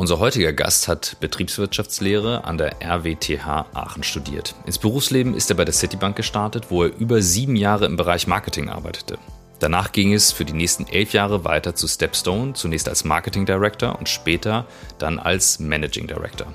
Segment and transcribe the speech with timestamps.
[0.00, 4.54] Unser heutiger Gast hat Betriebswirtschaftslehre an der RWTH Aachen studiert.
[4.64, 8.28] Ins Berufsleben ist er bei der Citibank gestartet, wo er über sieben Jahre im Bereich
[8.28, 9.18] Marketing arbeitete.
[9.58, 13.98] Danach ging es für die nächsten elf Jahre weiter zu Stepstone, zunächst als Marketing Director
[13.98, 14.66] und später
[15.00, 16.46] dann als Managing Director.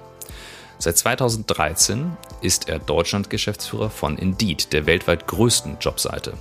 [0.80, 6.38] Seit 2013 ist er Deutschland-Geschäftsführer von Indeed, der weltweit größten Jobseite.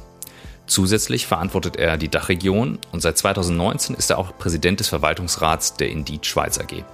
[0.66, 5.90] Zusätzlich verantwortet er die Dachregion und seit 2019 ist er auch Präsident des Verwaltungsrats der
[5.90, 6.84] Indeed Schweiz AG.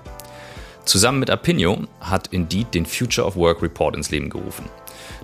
[0.84, 4.64] Zusammen mit Apinio hat Indeed den Future of Work Report ins Leben gerufen.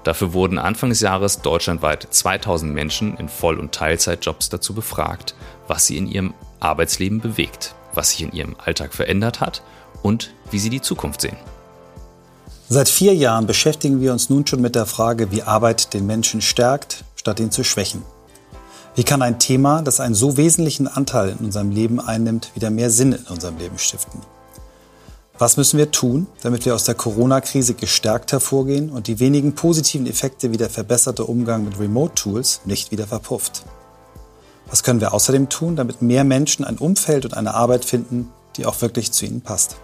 [0.04, 5.34] Dafür wurden Anfang des Jahres deutschlandweit 2000 Menschen in Voll- und Teilzeitjobs dazu befragt,
[5.66, 9.62] was sie in ihrem Arbeitsleben bewegt, was sich in ihrem Alltag verändert hat
[10.02, 11.36] und wie sie die Zukunft sehen.
[12.68, 16.42] Seit vier Jahren beschäftigen wir uns nun schon mit der Frage, wie Arbeit den Menschen
[16.42, 18.02] stärkt, statt ihn zu schwächen.
[18.96, 22.90] Wie kann ein Thema, das einen so wesentlichen Anteil in unserem Leben einnimmt, wieder mehr
[22.90, 24.20] Sinn in unserem Leben stiften?
[25.36, 30.06] Was müssen wir tun, damit wir aus der Corona-Krise gestärkt hervorgehen und die wenigen positiven
[30.06, 33.64] Effekte wie der verbesserte Umgang mit Remote-Tools nicht wieder verpufft?
[34.70, 38.64] Was können wir außerdem tun, damit mehr Menschen ein Umfeld und eine Arbeit finden, die
[38.64, 39.74] auch wirklich zu ihnen passt?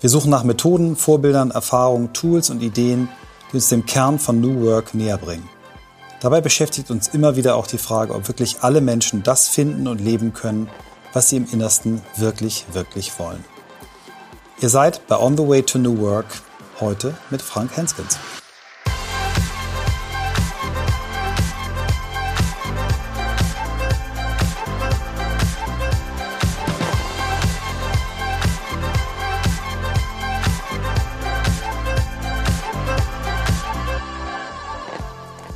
[0.00, 3.08] Wir suchen nach Methoden, Vorbildern, Erfahrungen, Tools und Ideen,
[3.52, 5.48] die uns dem Kern von New Work näher bringen.
[6.24, 10.00] Dabei beschäftigt uns immer wieder auch die Frage, ob wirklich alle Menschen das finden und
[10.00, 10.70] leben können,
[11.12, 13.44] was sie im Innersten wirklich, wirklich wollen.
[14.58, 16.40] Ihr seid bei On the Way to New Work
[16.80, 18.18] heute mit Frank Henskens.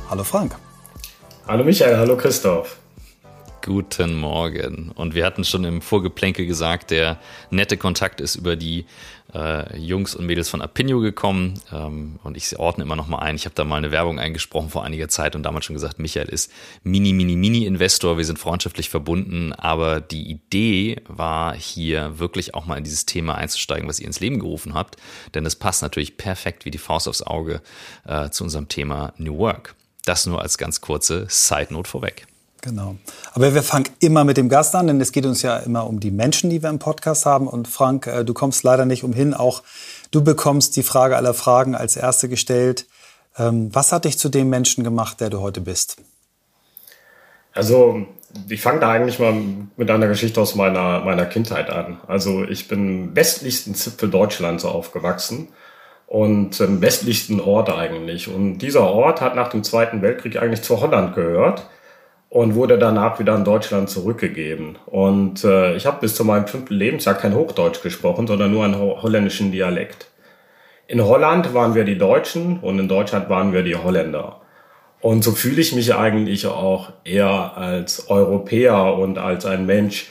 [0.09, 0.55] Hallo Frank.
[1.47, 2.79] Hallo Michael, hallo Christoph.
[3.63, 4.91] Guten Morgen.
[4.95, 7.19] Und wir hatten schon im Vorgeplänkel gesagt, der
[7.51, 8.87] nette Kontakt ist über die
[9.35, 11.61] äh, Jungs und Mädels von Apinio gekommen.
[11.71, 13.35] Ähm, und ich ordne immer noch mal ein.
[13.35, 16.29] Ich habe da mal eine Werbung eingesprochen vor einiger Zeit und damals schon gesagt, Michael
[16.29, 18.17] ist mini, mini, mini Investor.
[18.17, 19.53] Wir sind freundschaftlich verbunden.
[19.53, 24.21] Aber die Idee war hier wirklich auch mal in dieses Thema einzusteigen, was ihr ins
[24.21, 24.95] Leben gerufen habt.
[25.35, 27.61] Denn es passt natürlich perfekt wie die Faust aufs Auge
[28.07, 29.75] äh, zu unserem Thema New Work.
[30.09, 32.25] Das nur als ganz kurze Side Note vorweg.
[32.61, 32.95] Genau.
[33.33, 35.99] Aber wir fangen immer mit dem Gast an, denn es geht uns ja immer um
[35.99, 37.47] die Menschen, die wir im Podcast haben.
[37.47, 39.35] Und Frank, äh, du kommst leider nicht umhin.
[39.35, 39.61] Auch
[40.09, 42.87] du bekommst die Frage aller Fragen als erste gestellt.
[43.37, 45.97] Ähm, was hat dich zu dem Menschen gemacht, der du heute bist?
[47.53, 48.07] Also,
[48.47, 49.35] ich fange da eigentlich mal
[49.77, 51.99] mit einer Geschichte aus meiner, meiner Kindheit an.
[52.07, 55.49] Also, ich bin im westlichsten Zipfel Deutschlands aufgewachsen
[56.09, 58.33] und im westlichsten Ort eigentlich.
[58.33, 61.69] Und dieser Ort hat nach dem Zweiten Weltkrieg eigentlich zu Holland gehört
[62.29, 64.79] und wurde danach wieder in Deutschland zurückgegeben.
[64.87, 68.79] Und äh, ich habe bis zu meinem fünften Lebensjahr kein Hochdeutsch gesprochen, sondern nur einen
[68.79, 70.07] holländischen Dialekt.
[70.87, 74.41] In Holland waren wir die Deutschen und in Deutschland waren wir die Holländer.
[75.01, 80.07] Und so fühle ich mich eigentlich auch eher als Europäer und als ein Mensch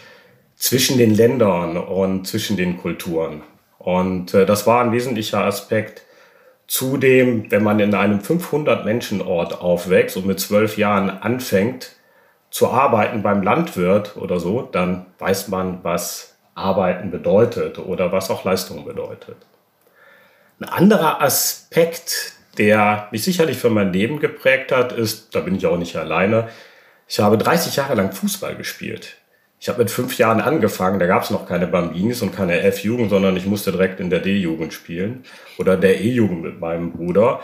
[0.54, 3.42] zwischen den Ländern und zwischen den Kulturen.
[3.78, 6.02] Und äh, das war ein wesentlicher Aspekt.
[6.66, 11.92] Zudem, wenn man in einem 500-Menschen-Ort aufwächst und mit zwölf Jahren anfängt
[12.50, 18.44] zu arbeiten beim Landwirt oder so, dann weiß man, was Arbeiten bedeutet oder was auch
[18.44, 19.36] Leistung bedeutet.
[20.60, 25.66] Ein anderer Aspekt, der mich sicherlich für mein Leben geprägt hat, ist, da bin ich
[25.66, 26.48] auch nicht alleine,
[27.06, 29.16] ich habe 30 Jahre lang Fußball gespielt.
[29.60, 33.10] Ich habe mit fünf Jahren angefangen, da gab es noch keine Bambinis und keine F-Jugend,
[33.10, 35.24] sondern ich musste direkt in der D-Jugend spielen
[35.58, 37.40] oder der E-Jugend mit meinem Bruder.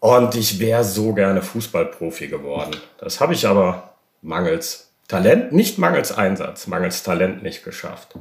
[0.00, 2.72] Und ich wäre so gerne Fußballprofi geworden.
[2.98, 8.14] Das habe ich aber mangels Talent, nicht mangels Einsatz, mangels Talent nicht geschafft.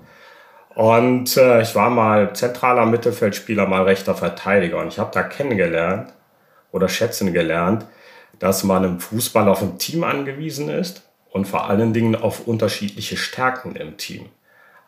[0.76, 4.78] Und äh, ich war mal zentraler Mittelfeldspieler, mal rechter Verteidiger.
[4.78, 6.14] Und ich habe da kennengelernt
[6.72, 7.86] oder schätzen gelernt,
[8.38, 13.18] dass man im Fußball auf ein Team angewiesen ist und vor allen Dingen auf unterschiedliche
[13.18, 14.30] Stärken im Team.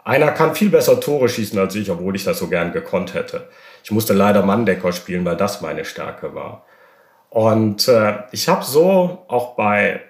[0.03, 3.50] Einer kann viel besser Tore schießen als ich, obwohl ich das so gern gekonnt hätte.
[3.83, 6.63] Ich musste leider Manndecker spielen, weil das meine Stärke war.
[7.31, 10.01] Und äh, ich habe so auch bei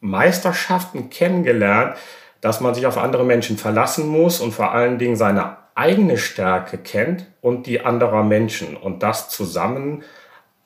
[0.00, 1.96] Meisterschaften kennengelernt,
[2.42, 6.76] dass man sich auf andere Menschen verlassen muss und vor allen Dingen seine eigene Stärke
[6.76, 10.04] kennt und die anderer Menschen und das zusammen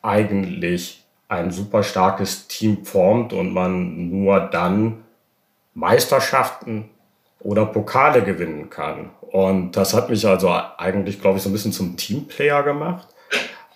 [0.02, 5.03] eigentlich ein super starkes Team formt und man nur dann
[5.74, 6.90] Meisterschaften
[7.40, 9.10] oder Pokale gewinnen kann.
[9.20, 13.08] Und das hat mich also eigentlich, glaube ich, so ein bisschen zum Teamplayer gemacht.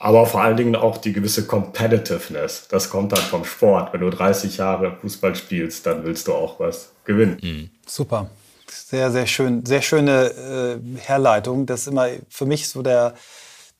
[0.01, 2.69] Aber vor allen Dingen auch die gewisse Competitiveness.
[2.69, 3.93] Das kommt dann vom Sport.
[3.93, 7.39] Wenn du 30 Jahre Fußball spielst, dann willst du auch was gewinnen.
[7.43, 7.71] Mhm.
[7.85, 8.31] Super.
[8.71, 9.67] Sehr, sehr schön.
[9.67, 11.67] Sehr schöne äh, Herleitung.
[11.67, 13.15] Das ist immer für mich so der,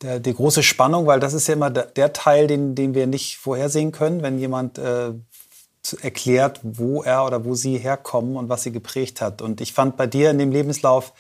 [0.03, 3.07] der, die große Spannung, weil das ist ja immer der, der Teil, den, den wir
[3.07, 5.13] nicht vorhersehen können, wenn jemand äh,
[6.01, 9.43] erklärt, wo er oder wo sie herkommen und was sie geprägt hat.
[9.43, 11.13] Und ich fand bei dir in dem Lebenslauf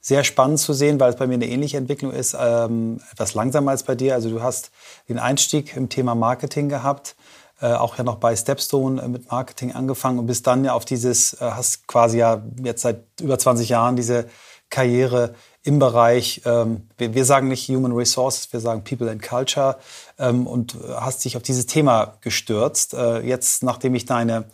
[0.00, 3.70] sehr spannend zu sehen, weil es bei mir eine ähnliche Entwicklung ist, ähm, etwas langsamer
[3.70, 4.14] als bei dir.
[4.14, 4.72] Also du hast
[5.08, 7.14] den Einstieg im Thema Marketing gehabt,
[7.60, 10.84] äh, auch ja noch bei Stepstone äh, mit Marketing angefangen und bist dann ja auf
[10.84, 14.26] dieses, äh, hast quasi ja jetzt seit über 20 Jahren diese
[14.68, 15.34] Karriere
[15.64, 19.76] im Bereich, ähm, wir, wir, sagen nicht Human Resources, wir sagen People and Culture
[20.18, 22.94] ähm, und hast dich auf dieses Thema gestürzt.
[22.94, 24.44] Äh, jetzt, nachdem ich deine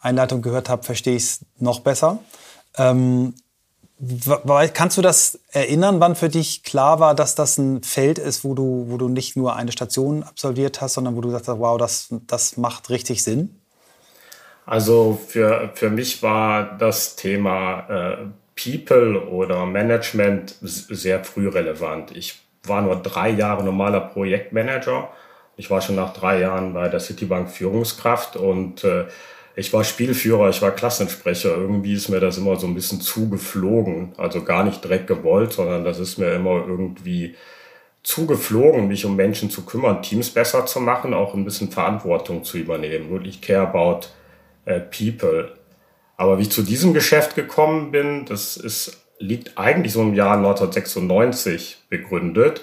[0.00, 2.18] Einleitung gehört habe, verstehe ich es noch besser.
[2.76, 3.34] Ähm,
[4.74, 8.54] Kannst du das erinnern, wann für dich klar war, dass das ein Feld ist, wo
[8.54, 11.76] du, wo du nicht nur eine Station absolviert hast, sondern wo du gesagt hast, wow,
[11.76, 13.58] das, das macht richtig Sinn?
[14.66, 18.16] Also für, für mich war das Thema äh,
[18.62, 22.16] People oder Management sehr früh relevant.
[22.16, 25.10] Ich war nur drei Jahre normaler Projektmanager.
[25.56, 29.06] Ich war schon nach drei Jahren bei der Citibank Führungskraft und äh,
[29.56, 31.50] ich war Spielführer, ich war Klassensprecher.
[31.50, 34.12] Irgendwie ist mir das immer so ein bisschen zugeflogen.
[34.16, 37.34] Also gar nicht direkt gewollt, sondern das ist mir immer irgendwie
[38.04, 42.56] zugeflogen, mich um Menschen zu kümmern, Teams besser zu machen, auch ein bisschen Verantwortung zu
[42.56, 43.10] übernehmen.
[43.10, 44.06] Wirklich care about
[44.68, 45.57] uh, people.
[46.18, 50.36] Aber wie ich zu diesem Geschäft gekommen bin, das ist, liegt eigentlich so im Jahr
[50.36, 52.60] 1996 begründet.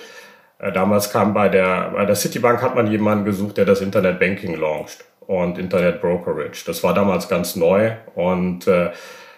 [0.59, 4.19] Äh, damals kam bei der, bei der Citibank hat man jemanden gesucht, der das Internet
[4.19, 6.63] Banking launcht und Internet Brokerage.
[6.67, 8.91] Das war damals ganz neu und äh,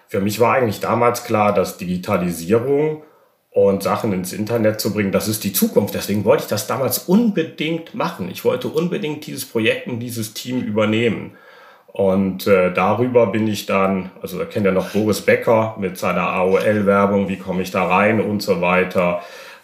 [0.08, 3.04] für mich war eigentlich damals klar, dass Digitalisierung
[3.52, 5.94] und Sachen ins Internet zu bringen, das ist die Zukunft.
[5.94, 8.30] Deswegen wollte ich das damals unbedingt machen.
[8.32, 11.38] Ich wollte unbedingt dieses Projekt und dieses Team übernehmen.
[11.88, 16.28] Und äh, darüber bin ich dann, also da kennt ja noch Boris Becker mit seiner
[16.30, 19.22] AOL-Werbung, wie komme ich da rein und so weiter.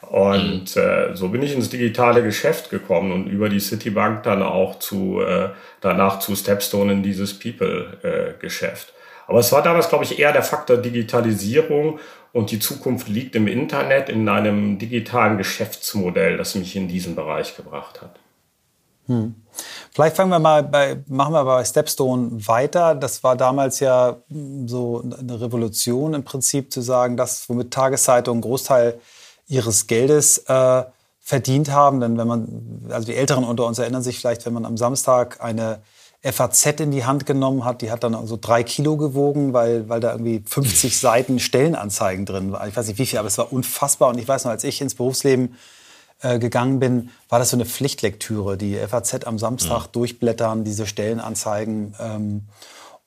[0.09, 4.79] Und äh, so bin ich ins digitale Geschäft gekommen und über die Citibank dann auch
[4.79, 5.49] zu, äh,
[5.81, 8.89] danach zu Stepstone in dieses People-Geschäft.
[8.89, 11.99] Äh, Aber es war damals, glaube ich, eher der Faktor Digitalisierung
[12.31, 17.55] und die Zukunft liegt im Internet in einem digitalen Geschäftsmodell, das mich in diesen Bereich
[17.55, 18.19] gebracht hat.
[19.07, 19.35] Hm.
[19.93, 22.95] Vielleicht fangen wir mal bei, machen wir bei Stepstone weiter.
[22.95, 24.17] Das war damals ja
[24.65, 28.99] so eine Revolution im Prinzip zu sagen, dass womit Tageszeitungen einen Großteil
[29.47, 30.83] ihres Geldes äh,
[31.19, 31.99] verdient haben.
[31.99, 35.43] Denn wenn man, also die Älteren unter uns erinnern sich vielleicht, wenn man am Samstag
[35.43, 35.81] eine
[36.23, 39.99] FAZ in die Hand genommen hat, die hat dann so drei Kilo gewogen, weil, weil
[39.99, 42.67] da irgendwie 50 Seiten Stellenanzeigen drin waren.
[42.69, 44.09] Ich weiß nicht wie viel, aber es war unfassbar.
[44.09, 45.55] Und ich weiß noch, als ich ins Berufsleben
[46.23, 48.57] äh, gegangen bin, war das so eine Pflichtlektüre.
[48.57, 49.91] Die FAZ am Samstag mhm.
[49.91, 51.93] durchblättern, diese Stellenanzeigen.
[51.99, 52.47] Ähm,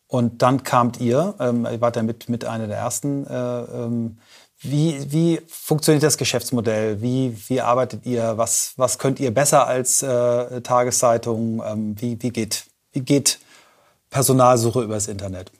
[0.06, 4.18] und dann kamt ihr, ähm, ihr wart ja mit, mit einer der ersten äh, ähm,
[4.60, 7.02] wie, wie funktioniert das Geschäftsmodell?
[7.02, 8.38] Wie, wie arbeitet ihr?
[8.38, 11.62] Was, was könnt ihr besser als äh, Tageszeitung?
[11.64, 13.38] Ähm, wie, wie, geht, wie geht
[14.08, 15.52] Personalsuche übers Internet?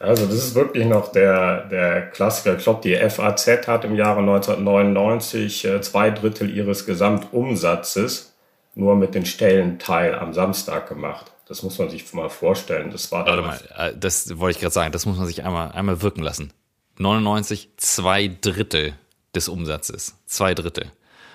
[0.00, 2.56] Also das ist wirklich noch der, der Klassiker.
[2.56, 8.32] Ich glaube, die FAZ hat im Jahre 1999 äh, zwei Drittel ihres Gesamtumsatzes
[8.74, 11.30] nur mit den Stellenteil am Samstag gemacht.
[11.46, 12.90] Das muss man sich mal vorstellen.
[12.90, 14.92] Das war Warte mal, äh, das wollte ich gerade sagen.
[14.92, 16.54] Das muss man sich einmal, einmal wirken lassen.
[16.96, 18.94] 99 zwei Drittel
[19.34, 20.16] des Umsatzes.
[20.24, 20.90] Zwei Drittel.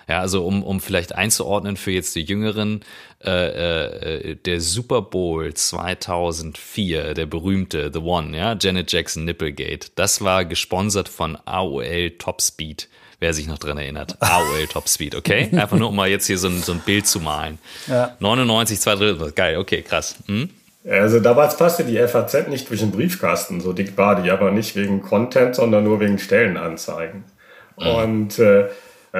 [0.08, 2.81] Ja, also um, um vielleicht einzuordnen für jetzt die Jüngeren,
[3.26, 10.24] äh, äh, der Super Bowl 2004, der berühmte The One, ja, Janet Jackson Nipplegate, das
[10.24, 12.88] war gesponsert von AOL Topspeed,
[13.20, 14.18] wer sich noch dran erinnert.
[14.20, 15.50] AOL Topspeed, okay?
[15.54, 17.58] Einfach nur, um mal jetzt hier so ein, so ein Bild zu malen.
[17.88, 18.16] Ja.
[18.20, 20.16] 99, zwei Drittel, geil, okay, krass.
[20.28, 20.50] Hm?
[20.88, 24.76] Also damals passte die FAZ nicht durch den Briefkasten, so dick war die, aber nicht
[24.76, 27.24] wegen Content, sondern nur wegen Stellenanzeigen.
[27.80, 27.88] Mhm.
[27.88, 28.68] Und äh,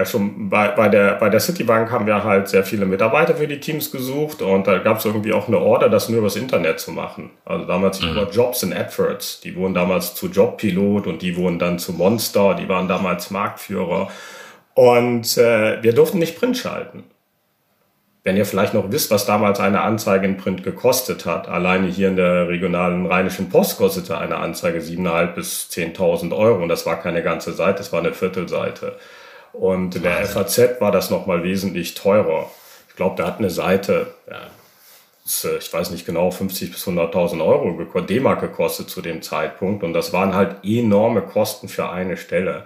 [0.04, 3.62] schon bei, bei, der, bei der Citibank haben wir halt sehr viele Mitarbeiter für die
[3.62, 6.92] Teams gesucht und da gab es irgendwie auch eine Order, das nur übers Internet zu
[6.92, 7.30] machen.
[7.46, 8.10] Also damals mhm.
[8.10, 9.40] über Jobs and Adverts.
[9.40, 14.10] Die wurden damals zu Jobpilot und die wurden dann zu Monster, die waren damals Marktführer.
[14.74, 17.06] Und äh, wir durften nicht Print schalten.
[18.26, 22.10] Wenn ihr vielleicht noch wisst, was damals eine Anzeige in Print gekostet hat, alleine hier
[22.10, 27.00] in der regionalen Rheinischen Post kostete eine Anzeige 7.500 bis 10.000 Euro und das war
[27.00, 28.98] keine ganze Seite, das war eine Viertelseite.
[29.60, 32.50] Und in der FAZ war das nochmal wesentlich teurer.
[32.90, 34.42] Ich glaube, da hat eine Seite, ja,
[35.26, 39.94] äh, ich weiß nicht genau, 50 bis 100.000 Euro D-Mark gekostet zu dem Zeitpunkt und
[39.94, 42.66] das waren halt enorme Kosten für eine Stelle.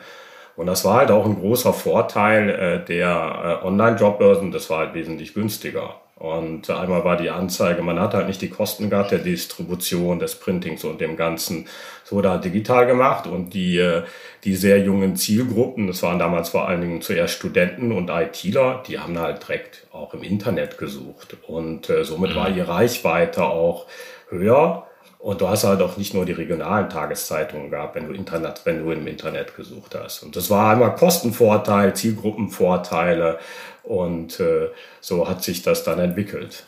[0.56, 4.94] Und das war halt auch ein großer Vorteil äh, der äh, Online-Jobbörsen, das war halt
[4.94, 5.96] wesentlich günstiger.
[6.18, 10.36] Und einmal war die Anzeige, man hat halt nicht die Kosten gehabt der Distribution, des
[10.36, 11.66] Printings und dem Ganzen.
[12.10, 14.02] Es wurde halt digital gemacht und die, äh,
[14.44, 18.98] die sehr jungen Zielgruppen, das waren damals vor allen Dingen zuerst Studenten und ITler, die
[18.98, 21.38] haben halt direkt auch im Internet gesucht.
[21.46, 22.56] Und äh, somit war mhm.
[22.56, 23.86] die Reichweite auch
[24.30, 24.88] höher.
[25.20, 28.84] Und du hast halt auch nicht nur die regionalen Tageszeitungen gehabt, wenn du Internet, wenn
[28.84, 30.24] du im Internet gesucht hast.
[30.24, 33.38] Und das war einmal Kostenvorteil, Zielgruppenvorteile
[33.84, 36.64] und äh, so hat sich das dann entwickelt.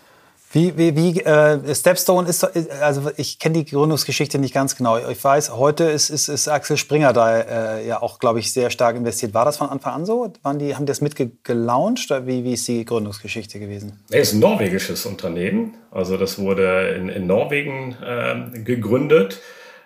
[0.53, 2.43] Wie, wie, wie äh, Stepstone ist,
[2.81, 4.97] also ich kenne die Gründungsgeschichte nicht ganz genau.
[5.09, 8.69] Ich weiß, heute ist, ist, ist Axel Springer da äh, ja auch, glaube ich, sehr
[8.69, 9.33] stark investiert.
[9.33, 10.33] War das von Anfang an so?
[10.43, 12.09] Waren die, haben die das mitgelauncht?
[12.25, 13.99] Wie, wie ist die Gründungsgeschichte gewesen?
[14.09, 15.75] Es ist ein norwegisches Unternehmen.
[15.89, 19.39] Also das wurde in, in Norwegen äh, gegründet.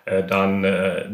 [0.06, 1.04] Äh, dann äh,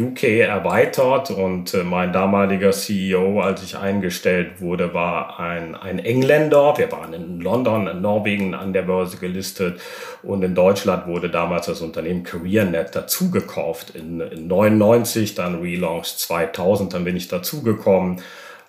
[0.00, 6.74] UK erweitert und äh, mein damaliger CEO, als ich eingestellt wurde, war ein, ein Engländer.
[6.76, 9.80] Wir waren in London, in Norwegen an der Börse gelistet
[10.24, 13.90] und in Deutschland wurde damals das Unternehmen CareerNet dazugekauft.
[13.90, 18.22] In, in 99, dann Relaunch 2000, dann bin ich dazugekommen.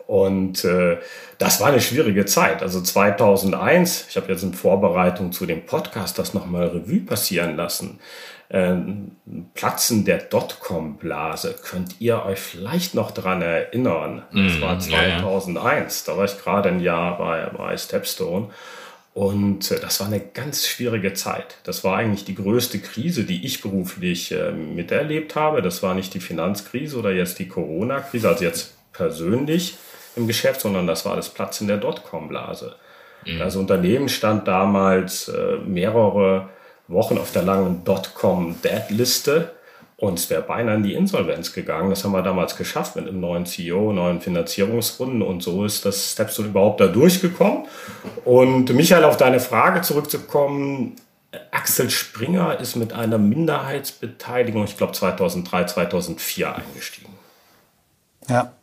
[0.06, 0.98] Und äh,
[1.40, 2.62] das war eine schwierige Zeit.
[2.62, 8.00] Also 2001, ich habe jetzt in Vorbereitung zu dem Podcast das nochmal Revue passieren lassen
[8.50, 9.12] ähm,
[9.54, 11.56] Platzen der Dotcom-Blase.
[11.64, 14.24] Könnt ihr euch vielleicht noch dran erinnern?
[14.32, 16.06] Das mm, war 2001.
[16.06, 16.14] Ja, ja.
[16.14, 18.50] Da war ich gerade ein Jahr bei, bei Stepstone.
[19.14, 21.58] Und äh, das war eine ganz schwierige Zeit.
[21.64, 25.62] Das war eigentlich die größte Krise, die ich beruflich äh, miterlebt habe.
[25.62, 29.78] Das war nicht die Finanzkrise oder jetzt die Corona-Krise, also jetzt persönlich
[30.16, 32.76] im Geschäft, sondern das war das Platzen der Dotcom-Blase.
[33.26, 33.40] Mhm.
[33.40, 36.50] Das Unternehmen stand damals äh, mehrere
[36.88, 39.52] Wochen auf der langen Dotcom-Dead-Liste
[39.98, 41.90] und es wäre beinahe in die Insolvenz gegangen.
[41.90, 46.12] Das haben wir damals geschafft mit einem neuen CEO, neuen Finanzierungsrunden und so ist das
[46.12, 47.66] Stepstone überhaupt da durchgekommen.
[48.24, 50.96] Und Michael, auf deine Frage zurückzukommen,
[51.52, 57.14] Axel Springer ist mit einer Minderheitsbeteiligung, ich glaube 2003, 2004 eingestiegen.
[58.30, 58.54] Ja,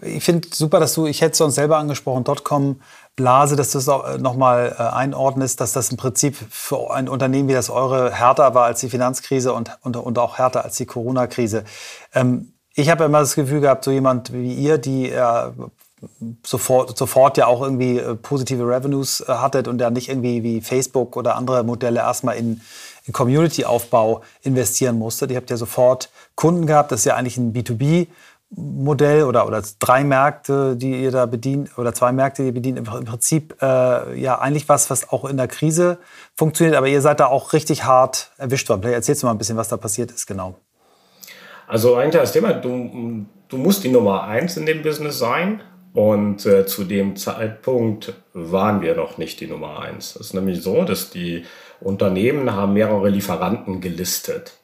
[0.00, 2.80] ich finde super, dass du, ich hätte es uns selber angesprochen, Dotcom
[3.16, 7.48] Blase, dass du es äh, nochmal äh, einordnest, dass das im Prinzip für ein Unternehmen
[7.48, 10.86] wie das eure härter war als die Finanzkrise und, und, und auch härter als die
[10.86, 11.64] Corona-Krise.
[12.12, 15.50] Ähm, ich habe immer das Gefühl gehabt, so jemand wie ihr, die äh,
[16.44, 20.60] sofort, sofort ja auch irgendwie äh, positive Revenues äh, hattet und ja nicht irgendwie wie
[20.60, 22.60] Facebook oder andere Modelle erstmal in,
[23.04, 25.30] in Community-Aufbau investieren musstet.
[25.30, 28.08] Ihr habt ja sofort Kunden gehabt, das ist ja eigentlich ein B2B-
[28.56, 32.78] Modell oder, oder drei Märkte, die ihr da bedient, oder zwei Märkte, die ihr bedient,
[32.78, 35.98] im Prinzip äh, ja eigentlich was, was auch in der Krise
[36.36, 38.82] funktioniert, aber ihr seid da auch richtig hart erwischt worden.
[38.82, 40.56] Vielleicht erzählst du mal ein bisschen, was da passiert ist, genau.
[41.66, 45.60] Also eigentlich das Thema, du, du musst die Nummer eins in dem Business sein.
[45.94, 50.16] Und äh, zu dem Zeitpunkt waren wir noch nicht die Nummer eins.
[50.16, 51.44] Es ist nämlich so, dass die
[51.80, 54.54] Unternehmen haben mehrere Lieferanten gelistet,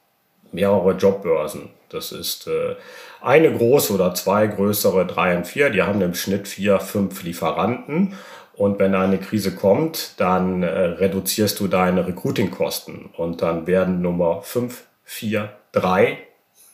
[0.50, 1.70] mehrere Jobbörsen.
[1.88, 2.74] Das ist äh,
[3.22, 8.14] eine große oder zwei größere, drei und vier, die haben im Schnitt vier, fünf Lieferanten.
[8.54, 14.42] Und wenn eine Krise kommt, dann äh, reduzierst du deine Recruiting-Kosten und dann werden Nummer
[14.42, 16.18] fünf, vier, drei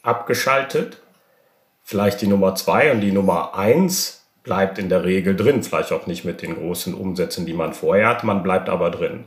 [0.03, 1.01] abgeschaltet.
[1.85, 5.63] Vielleicht die Nummer zwei und die Nummer eins bleibt in der Regel drin.
[5.63, 9.27] Vielleicht auch nicht mit den großen Umsätzen, die man vorher hat, man bleibt aber drin.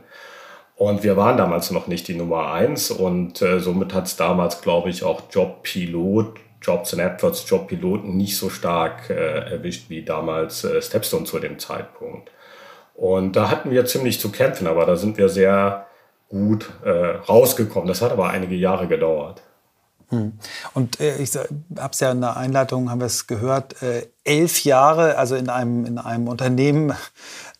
[0.76, 4.62] Und wir waren damals noch nicht die Nummer eins und äh, somit hat es damals,
[4.62, 10.64] glaube ich, auch Jobpilot Jobs und AdWords Jobpiloten nicht so stark äh, erwischt wie damals
[10.64, 12.30] äh, Stepstone zu dem Zeitpunkt.
[12.94, 15.86] Und da hatten wir ziemlich zu kämpfen, aber da sind wir sehr
[16.28, 17.88] gut äh, rausgekommen.
[17.88, 19.42] Das hat aber einige Jahre gedauert.
[20.10, 20.32] Hm.
[20.74, 24.64] Und äh, ich habe es ja in der Einleitung, haben wir es gehört, äh, elf
[24.64, 26.92] Jahre, also in einem, in einem Unternehmen,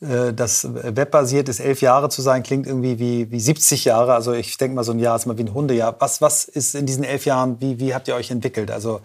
[0.01, 4.15] das webbasiert ist, elf Jahre zu sein, klingt irgendwie wie, wie 70 Jahre.
[4.15, 5.95] Also ich denke mal, so ein Jahr ist mal wie ein Hundejahr.
[5.99, 8.71] Was, was ist in diesen elf Jahren, wie, wie habt ihr euch entwickelt?
[8.71, 9.03] Also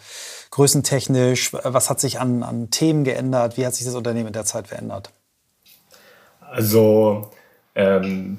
[0.51, 3.57] größentechnisch, was hat sich an, an Themen geändert?
[3.57, 5.11] Wie hat sich das Unternehmen in der Zeit verändert?
[6.39, 7.29] Also
[7.75, 8.37] ähm,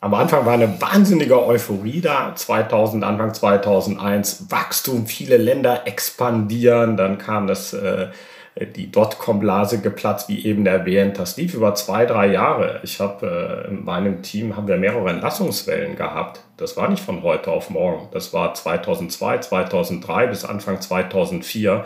[0.00, 7.16] am Anfang war eine wahnsinnige Euphorie da, 2000, Anfang 2001, Wachstum, viele Länder expandieren, dann
[7.16, 8.08] kam das äh,
[8.56, 11.18] die Dotcom-Blase geplatzt, wie eben erwähnt.
[11.18, 12.80] Das lief über zwei, drei Jahre.
[12.84, 16.40] Ich habe äh, in meinem Team haben wir mehrere Entlassungswellen gehabt.
[16.56, 18.08] Das war nicht von heute auf morgen.
[18.12, 21.84] Das war 2002, 2003 bis Anfang 2004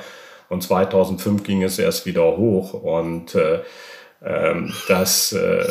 [0.51, 3.61] und 2005 ging es erst wieder hoch und äh,
[4.23, 5.67] ähm, das äh,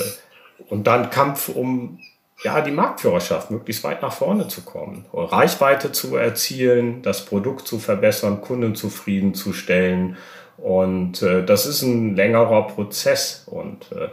[0.70, 2.00] und dann Kampf um
[2.44, 7.80] ja, die Marktführerschaft, möglichst weit nach vorne zu kommen, Reichweite zu erzielen, das Produkt zu
[7.80, 10.18] verbessern, Kunden zufriedenzustellen
[10.58, 13.44] und äh, das ist ein längerer Prozess.
[13.46, 14.10] Und äh,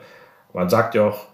[0.52, 1.26] man sagt ja auch,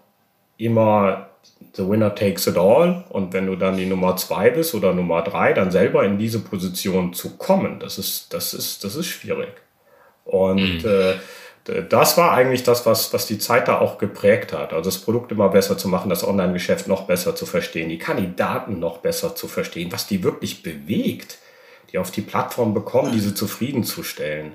[0.57, 1.27] immer
[1.73, 3.03] the winner takes it all.
[3.09, 6.39] Und wenn du dann die Nummer zwei bist oder Nummer drei, dann selber in diese
[6.39, 9.53] Position zu kommen, das ist, das ist, das ist schwierig.
[10.25, 10.89] Und mhm.
[10.89, 11.13] äh,
[11.89, 14.73] das war eigentlich das, was, was die Zeit da auch geprägt hat.
[14.73, 18.79] Also das Produkt immer besser zu machen, das Online-Geschäft noch besser zu verstehen, die Kandidaten
[18.79, 21.37] noch besser zu verstehen, was die wirklich bewegt,
[21.91, 24.53] die auf die Plattform bekommen, diese zufriedenzustellen.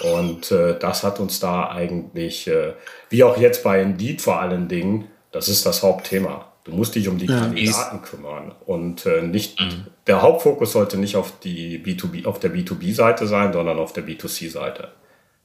[0.00, 2.74] Und äh, das hat uns da eigentlich, äh,
[3.08, 6.52] wie auch jetzt bei Indeed vor allen Dingen, das ist das Hauptthema.
[6.64, 9.86] Du musst dich um die ja, Kandidaten kümmern und äh, nicht mhm.
[10.08, 14.88] der Hauptfokus sollte nicht auf die B2B auf der B2B-Seite sein, sondern auf der B2C-Seite.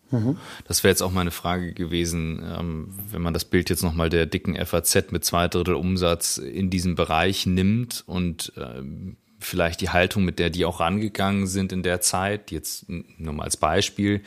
[0.10, 0.38] Mhm.
[0.67, 4.25] Das wäre jetzt auch meine Frage gewesen, ähm, wenn man das Bild jetzt nochmal der
[4.25, 10.24] dicken FAZ mit zwei Drittel Umsatz in diesem Bereich nimmt und ähm, vielleicht die Haltung,
[10.24, 14.21] mit der die auch rangegangen sind in der Zeit, jetzt nur mal als Beispiel,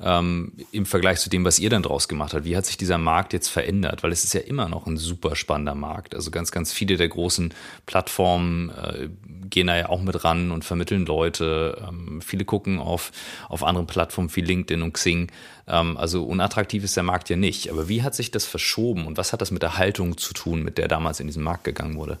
[0.00, 2.44] ähm, im Vergleich zu dem, was ihr dann draus gemacht habt.
[2.44, 4.02] Wie hat sich dieser Markt jetzt verändert?
[4.02, 6.14] Weil es ist ja immer noch ein super spannender Markt.
[6.14, 7.54] Also ganz, ganz viele der großen
[7.86, 9.08] Plattformen äh,
[9.50, 11.82] gehen da ja auch mit ran und vermitteln Leute.
[11.88, 13.12] Ähm, viele gucken auf,
[13.48, 15.30] auf andere Plattformen wie LinkedIn und Xing.
[15.68, 17.70] Ähm, also unattraktiv ist der Markt ja nicht.
[17.70, 20.62] Aber wie hat sich das verschoben und was hat das mit der Haltung zu tun,
[20.62, 22.18] mit der damals in diesen Markt gegangen wurde?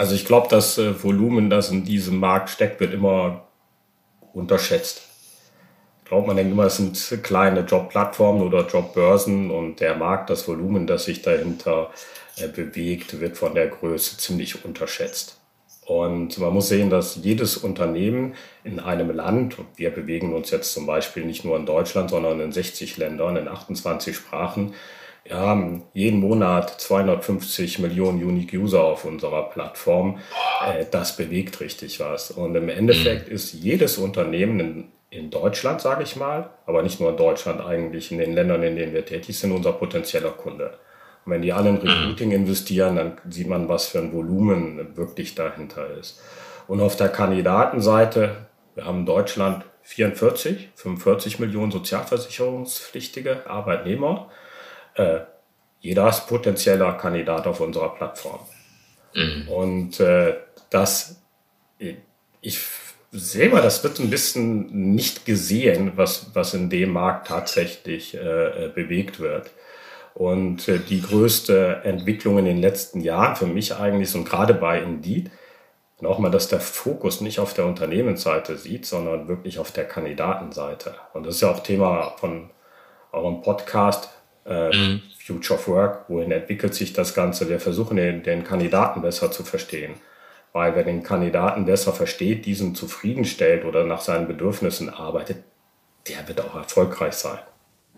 [0.00, 3.42] Also ich glaube, das äh, Volumen, das in diesem Markt steckt, wird immer
[4.32, 5.02] unterschätzt.
[5.98, 10.48] Ich glaube, man denkt immer, es sind kleine Jobplattformen oder Jobbörsen und der Markt, das
[10.48, 11.90] Volumen, das sich dahinter
[12.38, 15.36] äh, bewegt, wird von der Größe ziemlich unterschätzt.
[15.84, 20.72] Und man muss sehen, dass jedes Unternehmen in einem Land, und wir bewegen uns jetzt
[20.72, 24.72] zum Beispiel nicht nur in Deutschland, sondern in 60 Ländern, in 28 Sprachen,
[25.24, 30.18] wir haben jeden Monat 250 Millionen Unique User auf unserer Plattform.
[30.66, 32.30] Äh, das bewegt richtig was.
[32.30, 33.34] Und im Endeffekt mhm.
[33.34, 38.10] ist jedes Unternehmen in, in Deutschland, sage ich mal, aber nicht nur in Deutschland, eigentlich
[38.12, 40.78] in den Ländern, in denen wir tätig sind, unser potenzieller Kunde.
[41.26, 41.82] Und wenn die alle in mhm.
[41.82, 46.20] Recruiting investieren, dann sieht man, was für ein Volumen wirklich dahinter ist.
[46.66, 54.30] Und auf der Kandidatenseite, wir haben in Deutschland 44, 45 Millionen sozialversicherungspflichtige Arbeitnehmer
[54.94, 55.20] äh,
[55.80, 58.40] jeder ist potenzieller Kandidat auf unserer Plattform.
[59.14, 59.48] Mhm.
[59.48, 60.36] Und äh,
[60.68, 61.20] das,
[62.40, 62.60] ich
[63.12, 68.70] sehe mal, das wird ein bisschen nicht gesehen, was, was in dem Markt tatsächlich äh,
[68.74, 69.50] bewegt wird.
[70.14, 74.80] Und äh, die größte Entwicklung in den letzten Jahren für mich eigentlich, und gerade bei
[74.80, 75.30] Indeed,
[76.00, 80.94] nochmal, dass der Fokus nicht auf der Unternehmensseite sieht, sondern wirklich auf der Kandidatenseite.
[81.12, 82.50] Und das ist ja auch Thema von
[83.12, 84.10] eurem Podcast,
[84.46, 85.02] äh, mhm.
[85.18, 87.48] Future of Work, wohin entwickelt sich das Ganze.
[87.48, 89.94] Wir versuchen den, den Kandidaten besser zu verstehen.
[90.52, 95.44] Weil wer den Kandidaten besser versteht, diesen zufriedenstellt oder nach seinen Bedürfnissen arbeitet,
[96.08, 97.38] der wird auch erfolgreich sein.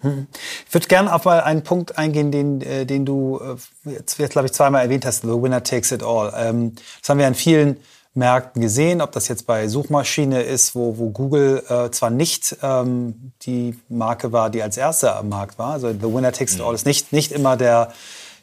[0.02, 0.26] Hm.
[0.66, 3.40] Ich würde gerne auf mal einen Punkt eingehen, den, äh, den du
[3.86, 6.32] äh, jetzt, glaube ich, zweimal erwähnt hast, The Winner Takes It All.
[6.36, 7.76] Ähm, das haben wir in vielen
[8.14, 13.32] Märkten gesehen, ob das jetzt bei Suchmaschine ist, wo, wo Google äh, zwar nicht ähm,
[13.42, 16.74] die Marke war, die als erste am Markt war, also The Winner Takes It All
[16.74, 17.92] ist nicht, nicht immer der,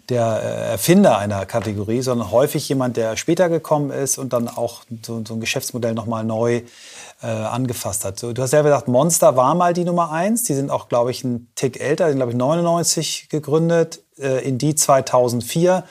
[0.10, 4.82] der äh, Erfinder einer Kategorie, sondern häufig jemand, der später gekommen ist und dann auch
[5.06, 6.64] so, so ein Geschäftsmodell nochmal neu
[7.22, 8.20] äh, angefasst hat.
[8.20, 10.44] So, du hast ja gesagt, Monster war mal die Nummer eins.
[10.44, 14.44] Die sind auch, glaube ich, ein Tick älter, die sind, glaube ich, 99 gegründet, äh,
[14.48, 15.84] in die 2004.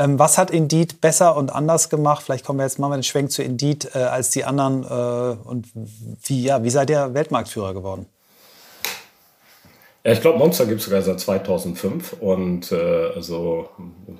[0.00, 2.22] Ähm, was hat Indeed besser und anders gemacht?
[2.24, 4.84] Vielleicht kommen wir jetzt mal den Schwenk zu Indeed äh, als die anderen.
[4.84, 5.68] Äh, und
[6.24, 8.06] wie, ja, wie seid ihr Weltmarktführer geworden?
[10.02, 13.68] Ja, ich glaube, Monster gibt es sogar seit 2005 und äh, also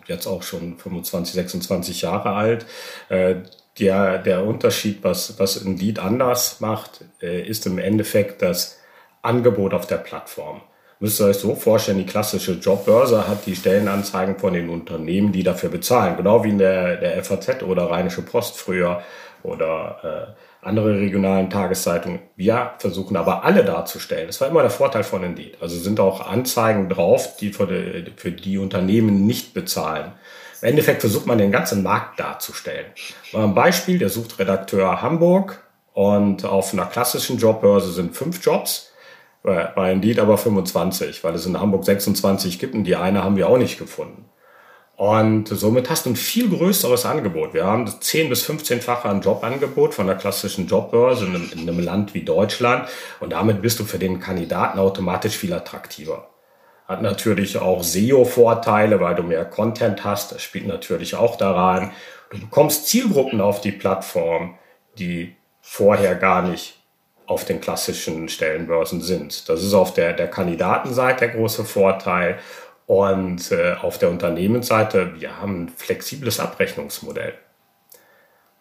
[0.06, 2.66] jetzt auch schon 25, 26 Jahre alt.
[3.08, 3.36] Äh,
[3.78, 8.78] der, der Unterschied, was, was Indeed anders macht, äh, ist im Endeffekt das
[9.22, 10.60] Angebot auf der Plattform
[11.00, 15.42] müsst ihr euch so vorstellen, die klassische Jobbörse hat die Stellenanzeigen von den Unternehmen, die
[15.42, 16.16] dafür bezahlen.
[16.16, 19.02] Genau wie in der, der FAZ oder Rheinische Post früher
[19.42, 22.20] oder äh, andere regionalen Tageszeitungen.
[22.36, 24.26] Wir versuchen aber alle darzustellen.
[24.26, 25.56] Das war immer der Vorteil von Indeed.
[25.62, 30.12] Also sind auch Anzeigen drauf, die für die, für die Unternehmen nicht bezahlen.
[30.60, 32.86] Im Endeffekt versucht man den ganzen Markt darzustellen.
[33.32, 35.62] Mal ein Beispiel, der sucht Redakteur Hamburg
[35.94, 38.89] und auf einer klassischen Jobbörse sind fünf Jobs
[39.42, 43.48] bei Indeed aber 25, weil es in Hamburg 26 gibt und die eine haben wir
[43.48, 44.26] auch nicht gefunden.
[45.00, 47.54] Und somit hast du ein viel größeres Angebot.
[47.54, 51.80] Wir haben 10 bis 15-fache ein Jobangebot von der klassischen Jobbörse in einem, in einem
[51.80, 52.86] Land wie Deutschland.
[53.18, 56.28] Und damit bist du für den Kandidaten automatisch viel attraktiver.
[56.86, 60.32] Hat natürlich auch SEO-Vorteile, weil du mehr Content hast.
[60.32, 61.92] Das spielt natürlich auch daran.
[62.28, 64.58] Du bekommst Zielgruppen auf die Plattform,
[64.98, 66.79] die vorher gar nicht
[67.30, 69.48] auf den klassischen Stellenbörsen sind.
[69.48, 72.40] Das ist auf der, der Kandidatenseite der große Vorteil.
[72.86, 77.34] Und äh, auf der Unternehmensseite, wir haben ein flexibles Abrechnungsmodell.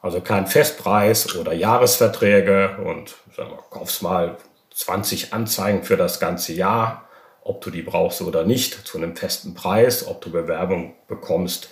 [0.04, 4.38] Also kein Festpreis oder Jahresverträge und sagen wir, kaufst mal
[4.76, 7.10] 20 Anzeigen für das ganze Jahr,
[7.42, 11.70] ob du die brauchst oder nicht, zu einem festen Preis, ob du Bewerbung bekommst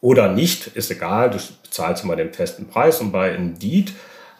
[0.00, 3.92] oder nicht, ist egal, du bezahlst immer den festen Preis und bei Indeed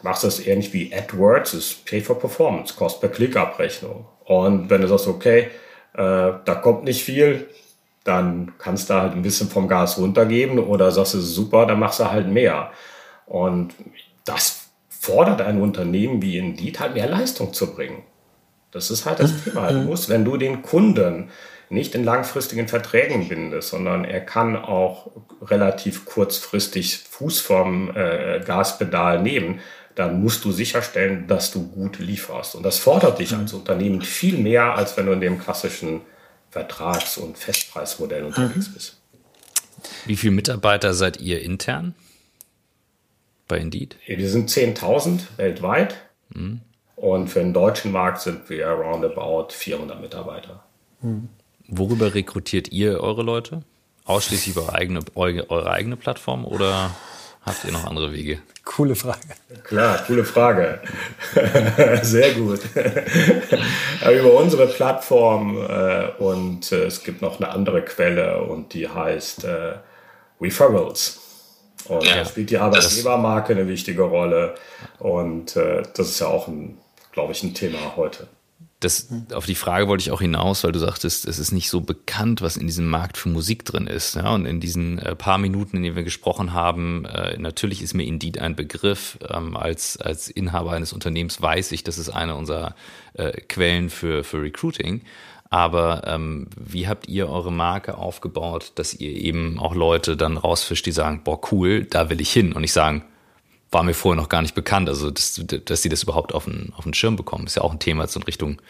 [0.03, 4.07] machst du es ähnlich wie AdWords, ist Pay for Performance, Cost per Klick Abrechnung.
[4.25, 5.49] Und wenn du sagst, okay,
[5.95, 7.49] äh, da kommt nicht viel,
[8.05, 12.01] dann kannst du halt ein bisschen vom Gas runtergeben oder sagst du super, dann machst
[12.01, 12.71] du halt mehr.
[13.27, 13.75] Und
[14.25, 18.03] das fordert ein Unternehmen wie Indeed halt mehr Leistung zu bringen.
[18.71, 19.45] Das ist halt das.
[19.45, 19.73] Thema.
[19.73, 21.31] Du musst, wenn du den Kunden
[21.71, 25.11] nicht in langfristigen Verträgen bindest, sondern er kann auch
[25.43, 29.61] relativ kurzfristig Fuß vom äh, Gaspedal nehmen,
[29.95, 32.55] dann musst du sicherstellen, dass du gut lieferst.
[32.55, 36.03] Und das fordert dich als Unternehmen viel mehr, als wenn du in dem klassischen
[36.51, 38.75] Vertrags- und Festpreismodell unterwegs mhm.
[38.75, 38.97] bist.
[40.07, 41.95] Wie viele Mitarbeiter seid ihr intern?
[43.51, 43.97] bei Indeed?
[44.07, 45.97] Wir sind 10.000 weltweit.
[46.31, 46.63] Mhm.
[46.97, 50.65] Und für den deutschen Markt sind wir roundabout 400 Mitarbeiter.
[51.03, 51.29] Mhm.
[51.69, 53.63] Worüber rekrutiert ihr eure Leute?
[54.05, 56.95] Ausschließlich über eigene, eure, eure eigene Plattform oder
[57.43, 58.39] habt ihr noch andere Wege?
[58.65, 59.21] Coole Frage.
[59.65, 60.81] Klar, coole Frage.
[62.03, 62.61] Sehr gut.
[62.75, 69.45] über unsere Plattform äh, und äh, es gibt noch eine andere Quelle und die heißt
[69.45, 69.75] äh,
[70.41, 71.21] Referrals.
[71.89, 72.17] Und ja.
[72.17, 74.55] da spielt die Arbeitgebermarke eine wichtige Rolle.
[74.99, 76.79] Und äh, das ist ja auch, ein,
[77.13, 78.29] glaube ich, ein Thema heute.
[78.81, 81.83] Das, auf die Frage wollte ich auch hinaus, weil du sagtest, es ist nicht so
[81.83, 84.15] bekannt, was in diesem Markt für Musik drin ist.
[84.15, 87.93] Ja, und in diesen äh, paar Minuten, in denen wir gesprochen haben, äh, natürlich ist
[87.93, 89.19] mir Indeed ein Begriff.
[89.29, 92.75] Ähm, als, als Inhaber eines Unternehmens weiß ich, das ist eine unserer
[93.13, 95.03] äh, Quellen für, für Recruiting.
[95.51, 100.87] Aber ähm, wie habt ihr eure Marke aufgebaut, dass ihr eben auch Leute dann rausfischt,
[100.87, 103.05] die sagen, boah, cool, da will ich hin und nicht sagen,
[103.71, 104.89] war mir vorher noch gar nicht bekannt.
[104.89, 107.73] Also, dass, dass sie das überhaupt auf den, auf den Schirm bekommen, ist ja auch
[107.73, 108.61] ein Thema so in Richtung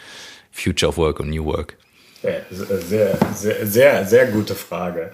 [0.51, 1.77] Future of Work und New Work.
[2.21, 3.17] Sehr, sehr,
[3.65, 5.11] sehr, sehr gute Frage.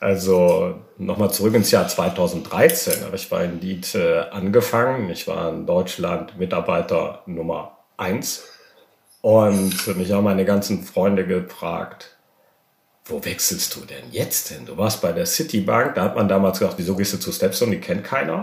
[0.00, 5.08] Also nochmal zurück ins Jahr 2013 habe ich bei Indeed äh, angefangen.
[5.10, 8.42] Ich war in Deutschland Mitarbeiter Nummer eins
[9.20, 12.16] und mich haben meine ganzen Freunde gefragt,
[13.04, 14.66] wo wechselst du denn jetzt hin?
[14.66, 17.70] Du warst bei der Citibank, da hat man damals gedacht, wieso gehst du zu Stepstone,
[17.72, 18.42] die kennt keiner.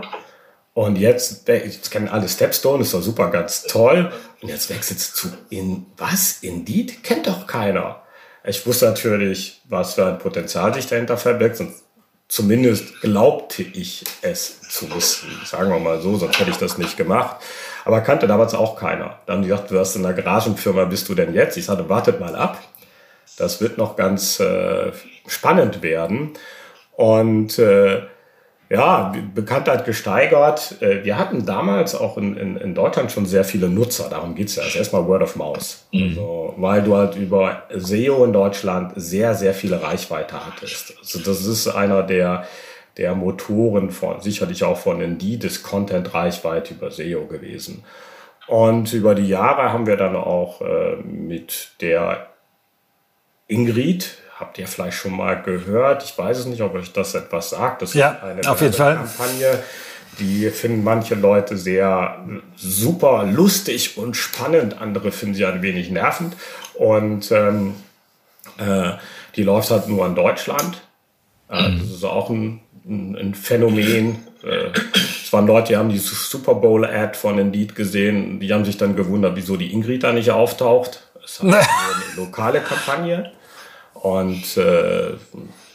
[0.72, 4.12] Und jetzt, jetzt kennen alle Stepstone, ist doch super, ganz toll.
[4.40, 6.38] Und jetzt wechselst du zu in was?
[6.42, 7.02] Indeed?
[7.02, 8.02] Kennt doch keiner.
[8.44, 11.60] Ich wusste natürlich, was für ein Potenzial sich dahinter verbirgt.
[11.60, 11.74] Und
[12.28, 15.28] zumindest glaubte ich es zu wissen.
[15.44, 17.36] Sagen wir mal so, sonst hätte ich das nicht gemacht.
[17.84, 19.18] Aber kannte damals auch keiner.
[19.26, 21.56] Dann haben die gesagt, du hast in einer Garagenfirma, bist du denn jetzt?
[21.56, 22.62] Ich sagte, wartet mal ab.
[23.36, 24.92] Das wird noch ganz äh,
[25.26, 26.34] spannend werden.
[26.92, 28.02] Und äh,
[28.70, 30.80] ja, Bekanntheit gesteigert.
[30.80, 34.08] Äh, wir hatten damals auch in, in, in Deutschland schon sehr viele Nutzer.
[34.08, 34.62] Darum geht's ja.
[34.62, 35.78] Das ist erstmal Word of Mouth.
[35.92, 36.10] Mhm.
[36.10, 40.94] Also, weil du halt über SEO in Deutschland sehr, sehr viele Reichweite hattest.
[41.00, 42.44] Also das ist einer der
[42.96, 47.84] der Motoren von, sicherlich auch von Indeed, ist Content-Reichweite über SEO gewesen.
[48.46, 52.26] Und über die Jahre haben wir dann auch äh, mit der
[53.46, 57.50] Ingrid, habt ihr vielleicht schon mal gehört, ich weiß es nicht, ob euch das etwas
[57.50, 58.96] sagt, das ja, ist eine auf jeden Fall.
[58.96, 59.62] Kampagne,
[60.18, 62.24] die finden manche Leute sehr
[62.56, 66.36] super lustig und spannend, andere finden sie ein wenig nervend
[66.74, 67.74] und ähm,
[68.58, 68.92] äh,
[69.36, 70.82] die läuft halt nur in Deutschland.
[71.48, 71.78] Äh, mhm.
[71.80, 74.26] Das ist auch ein ein, ein Phänomen.
[74.42, 78.40] Äh, es waren Leute, die haben die Super Bowl-Ad von Indeed gesehen.
[78.40, 81.04] Die haben sich dann gewundert, wieso die Ingrid da nicht auftaucht.
[81.24, 81.62] Es ist eine
[82.16, 83.32] lokale Kampagne.
[84.02, 85.12] Und äh,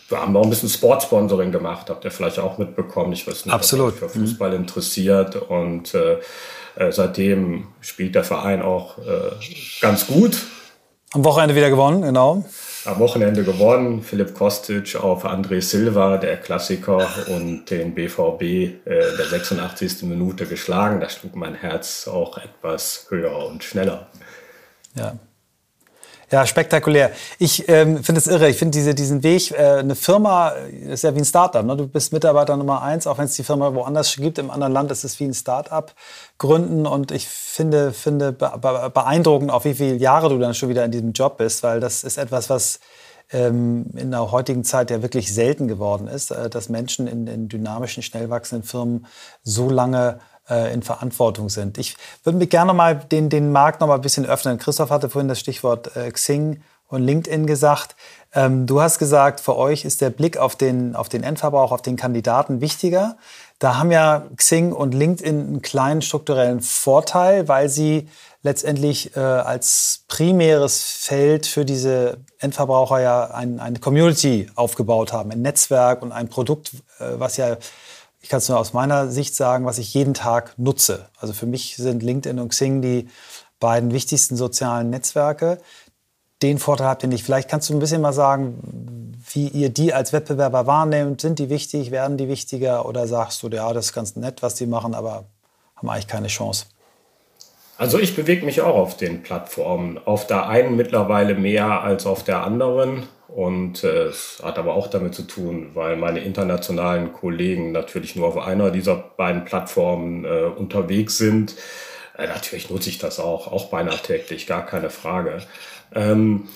[0.10, 3.14] wir haben auch ein bisschen Sportsponsoring gemacht, habt ihr vielleicht auch mitbekommen.
[3.14, 3.96] Ich weiß nicht, Absolut.
[3.96, 4.56] für Fußball mhm.
[4.58, 5.36] interessiert.
[5.36, 6.18] Und äh,
[6.76, 9.32] äh, seitdem spielt der Verein auch äh,
[9.82, 10.44] ganz gut.
[11.14, 12.44] Am Wochenende wieder gewonnen, genau
[12.86, 14.02] am Wochenende gewonnen.
[14.02, 20.04] Philipp Kostic auf André Silva, der Klassiker, und den BVB äh, der 86.
[20.04, 21.02] Minute geschlagen.
[21.02, 24.08] Da schlug mein Herz auch etwas höher und schneller.
[24.96, 25.18] Ja.
[26.32, 27.12] Ja, spektakulär.
[27.38, 28.50] Ich ähm, finde es irre.
[28.50, 31.64] Ich finde diese, diesen Weg, äh, eine Firma ist ja wie ein Startup.
[31.64, 31.78] Ne?
[31.78, 34.92] Du bist Mitarbeiter Nummer eins, auch wenn es die Firma woanders gibt, im anderen Land
[34.92, 35.94] ist es wie ein Startup
[36.40, 36.88] gründen.
[36.88, 41.12] Und ich finde, finde beeindruckend, auf wie viele Jahre du dann schon wieder in diesem
[41.12, 42.80] Job bist, weil das ist etwas, was
[43.32, 47.50] ähm, in der heutigen Zeit ja wirklich selten geworden ist, äh, dass Menschen in, in
[47.50, 49.06] dynamischen, schnell wachsenden Firmen
[49.44, 51.78] so lange äh, in Verantwortung sind.
[51.78, 54.58] Ich würde mir gerne mal den, den Markt noch mal ein bisschen öffnen.
[54.58, 57.96] Christoph hatte vorhin das Stichwort äh, Xing und LinkedIn gesagt.
[58.34, 61.82] Ähm, du hast gesagt, für euch ist der Blick auf den, auf den Endverbrauch, auf
[61.82, 63.18] den Kandidaten wichtiger.
[63.60, 68.10] Da haben ja Xing und LinkedIn einen kleinen strukturellen Vorteil, weil sie
[68.44, 75.42] letztendlich äh, als primäres Feld für diese Endverbraucher ja ein, eine Community aufgebaut haben, ein
[75.42, 77.58] Netzwerk und ein Produkt, äh, was ja,
[78.26, 81.10] ich kann es nur aus meiner Sicht sagen, was ich jeden Tag nutze.
[81.20, 83.08] Also für mich sind LinkedIn und Xing die
[83.60, 85.60] beiden wichtigsten sozialen Netzwerke.
[86.42, 87.24] Den Vorteil habt ihr nicht.
[87.24, 91.22] Vielleicht kannst du ein bisschen mal sagen, wie ihr die als Wettbewerber wahrnehmt.
[91.22, 91.92] Sind die wichtig?
[91.92, 92.88] Werden die wichtiger?
[92.88, 95.26] Oder sagst du, ja, das ist ganz nett, was die machen, aber
[95.76, 96.66] haben eigentlich keine Chance?
[97.78, 100.00] Also ich bewege mich auch auf den Plattformen.
[100.04, 103.04] Auf der einen mittlerweile mehr als auf der anderen.
[103.36, 108.28] Und äh, es hat aber auch damit zu tun, weil meine internationalen Kollegen natürlich nur
[108.28, 111.54] auf einer dieser beiden Plattformen äh, unterwegs sind.
[112.18, 115.42] Äh, natürlich nutze ich das auch, auch beinahe täglich, gar keine Frage.
[115.94, 116.48] Ähm,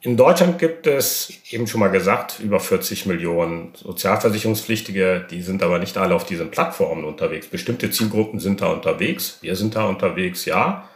[0.00, 5.26] in Deutschland gibt es, eben schon mal gesagt, über 40 Millionen Sozialversicherungspflichtige.
[5.30, 7.48] Die sind aber nicht alle auf diesen Plattformen unterwegs.
[7.48, 9.36] Bestimmte Zielgruppen sind da unterwegs.
[9.42, 10.88] Wir sind da unterwegs, ja.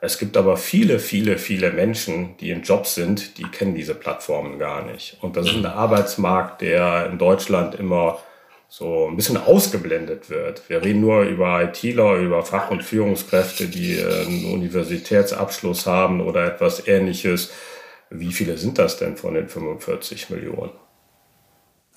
[0.00, 4.58] Es gibt aber viele, viele, viele Menschen, die in Jobs sind, die kennen diese Plattformen
[4.58, 5.16] gar nicht.
[5.20, 8.18] Und das ist ein Arbeitsmarkt, der in Deutschland immer
[8.68, 10.68] so ein bisschen ausgeblendet wird.
[10.68, 16.86] Wir reden nur über ITler, über Fach- und Führungskräfte, die einen Universitätsabschluss haben oder etwas
[16.86, 17.50] ähnliches
[18.10, 20.70] wie viele sind das denn von den 45 Millionen?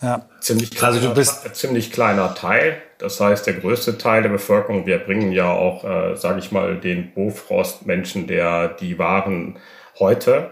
[0.02, 0.26] Ja.
[0.40, 2.82] Ziemlich kleiner, also du bist ziemlich kleiner Teil.
[2.98, 6.78] Das heißt, der größte Teil der Bevölkerung, wir bringen ja auch, äh, sage ich mal,
[6.78, 9.60] den Bofrost-Menschen, der die Waren
[10.00, 10.52] heute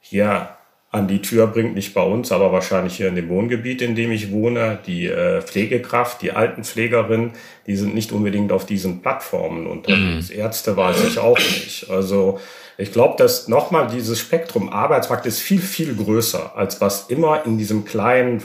[0.00, 0.50] hier
[0.90, 4.12] an die Tür bringt, nicht bei uns, aber wahrscheinlich hier in dem Wohngebiet, in dem
[4.12, 4.78] ich wohne.
[4.86, 7.32] Die äh, Pflegekraft, die Altenpflegerin,
[7.66, 10.30] die sind nicht unbedingt auf diesen Plattformen unterwegs.
[10.30, 10.38] Mhm.
[10.38, 11.90] Ärzte weiß ich auch nicht.
[11.90, 12.40] Also
[12.78, 17.56] ich glaube, dass nochmal dieses Spektrum Arbeitsmarkt ist viel, viel größer, als was immer in
[17.56, 18.42] diesem kleinen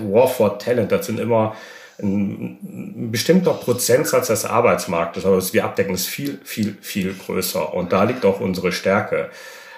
[0.00, 1.56] War for Talent, das sind immer
[2.00, 7.74] ein, bestimmter Prozentsatz des Arbeitsmarktes, aber wir abdecken, ist viel, viel, viel größer.
[7.74, 9.30] Und da liegt auch unsere Stärke.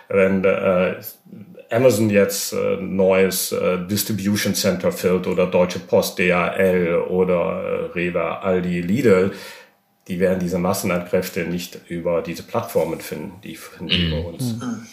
[0.08, 0.96] Wenn äh,
[1.70, 8.42] Amazon jetzt äh, neues äh, Distribution Center füllt oder Deutsche Post, DHL oder äh, Rewe,
[8.42, 9.32] Aldi, Lidl,
[10.08, 14.12] die werden diese Massenankräfte nicht über diese Plattformen finden, die finden mhm.
[14.12, 14.54] über uns.
[14.54, 14.86] Mhm.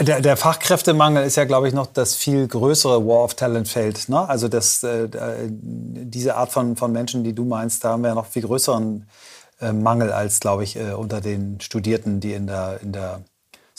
[0.00, 4.08] Der, der, Fachkräftemangel ist ja, glaube ich, noch das viel größere War of Talent Feld.
[4.08, 4.26] Ne?
[4.26, 5.08] Also das, äh,
[5.50, 9.06] diese Art von, von Menschen, die du meinst, da haben wir ja noch viel größeren
[9.60, 13.20] äh, Mangel als, glaube ich, äh, unter den Studierten, die in der, in der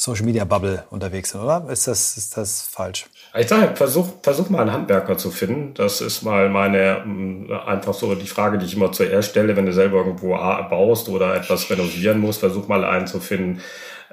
[0.03, 1.63] Social Media Bubble unterwegs sind, oder?
[1.69, 3.05] Ist das, ist das falsch?
[3.37, 5.75] Ich sage, versuch, versuch mal einen Handwerker zu finden.
[5.75, 9.67] Das ist mal meine, mm, einfach so die Frage, die ich immer zuerst stelle, wenn
[9.67, 13.61] du selber irgendwo baust oder etwas renovieren musst, versuch mal einen zu finden.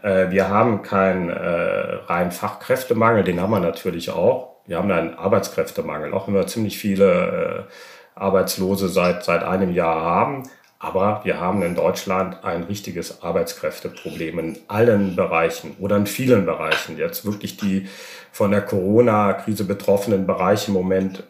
[0.02, 4.56] Äh, wir haben keinen äh, reinen Fachkräftemangel, den haben wir natürlich auch.
[4.66, 7.72] Wir haben einen Arbeitskräftemangel, auch wenn wir ziemlich viele äh,
[8.14, 10.42] Arbeitslose seit, seit einem Jahr haben.
[10.80, 16.96] Aber wir haben in Deutschland ein richtiges Arbeitskräfteproblem in allen Bereichen oder in vielen Bereichen.
[16.96, 17.88] Jetzt wirklich die
[18.30, 21.24] von der Corona-Krise betroffenen Bereiche im Moment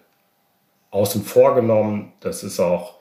[0.90, 2.12] außen vor genommen.
[2.20, 2.96] Das ist auch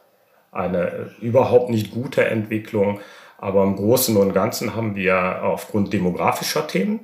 [0.51, 3.01] eine überhaupt nicht gute Entwicklung.
[3.37, 7.01] Aber im Großen und Ganzen haben wir aufgrund demografischer Themen,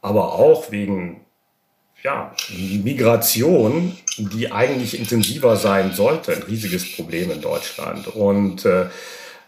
[0.00, 1.22] aber auch wegen
[2.02, 8.08] ja, Migration, die eigentlich intensiver sein sollte, ein riesiges Problem in Deutschland.
[8.08, 8.86] Und äh,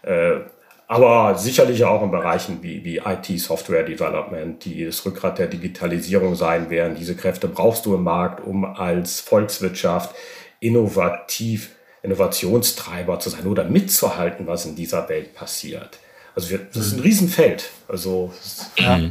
[0.03, 0.41] äh,
[0.87, 6.35] aber sicherlich auch in Bereichen wie, wie IT, Software Development, die das Rückgrat der Digitalisierung
[6.35, 6.95] sein werden.
[6.95, 10.15] Diese Kräfte brauchst du im Markt, um als Volkswirtschaft
[10.59, 11.71] innovativ,
[12.03, 15.97] Innovationstreiber zu sein oder mitzuhalten, was in dieser Welt passiert.
[16.35, 17.71] Also wir, das ist ein Riesenfeld.
[17.87, 18.31] Also
[18.77, 19.09] ja.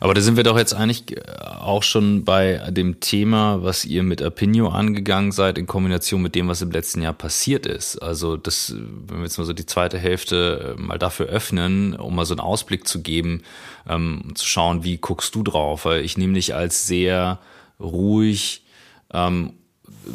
[0.00, 1.22] Aber da sind wir doch jetzt eigentlich äh,
[1.60, 6.48] auch schon bei dem Thema, was ihr mit Apinio angegangen seid, in Kombination mit dem,
[6.48, 7.98] was im letzten Jahr passiert ist.
[7.98, 12.14] Also das, wenn wir jetzt mal so die zweite Hälfte äh, mal dafür öffnen, um
[12.14, 13.42] mal so einen Ausblick zu geben,
[13.88, 15.84] ähm, zu schauen, wie guckst du drauf?
[15.84, 17.38] Weil ich nehme dich als sehr
[17.80, 18.64] ruhig
[19.12, 19.54] ähm,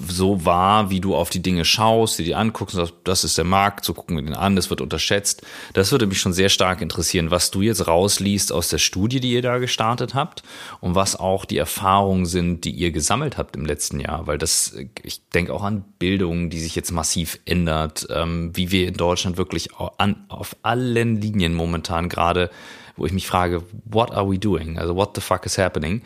[0.07, 3.37] so wahr, wie du auf die Dinge schaust, die dir anguckst und sagst, das ist
[3.37, 5.45] der Markt, so gucken wir den an, das wird unterschätzt.
[5.73, 9.31] Das würde mich schon sehr stark interessieren, was du jetzt rausliest aus der Studie, die
[9.31, 10.43] ihr da gestartet habt
[10.81, 14.75] und was auch die Erfahrungen sind, die ihr gesammelt habt im letzten Jahr, weil das,
[15.03, 19.37] ich denke auch an Bildung, die sich jetzt massiv ändert, ähm, wie wir in Deutschland
[19.37, 22.49] wirklich an, auf allen Linien momentan gerade,
[22.97, 24.77] wo ich mich frage, what are we doing?
[24.77, 26.01] Also what the fuck is happening?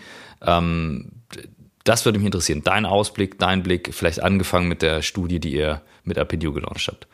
[1.83, 2.61] Das würde mich interessieren.
[2.63, 7.07] Dein Ausblick, dein Blick, vielleicht angefangen mit der Studie, die ihr mit Apedio gelauncht habt.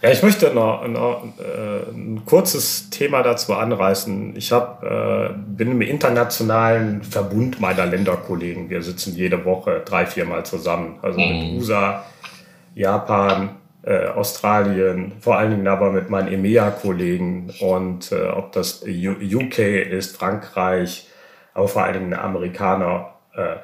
[0.00, 4.36] Ja, ich möchte noch, noch äh, ein kurzes Thema dazu anreißen.
[4.36, 8.70] Ich hab, äh, bin im internationalen Verbund meiner Länderkollegen.
[8.70, 11.00] Wir sitzen jede Woche drei, viermal zusammen.
[11.02, 11.56] Also mit mhm.
[11.56, 12.04] USA,
[12.76, 19.58] Japan, äh, Australien, vor allen Dingen aber mit meinen EMEA-Kollegen und äh, ob das UK
[19.58, 21.08] ist, Frankreich,
[21.54, 23.14] aber vor allen Dingen Amerikaner.
[23.38, 23.56] Äh,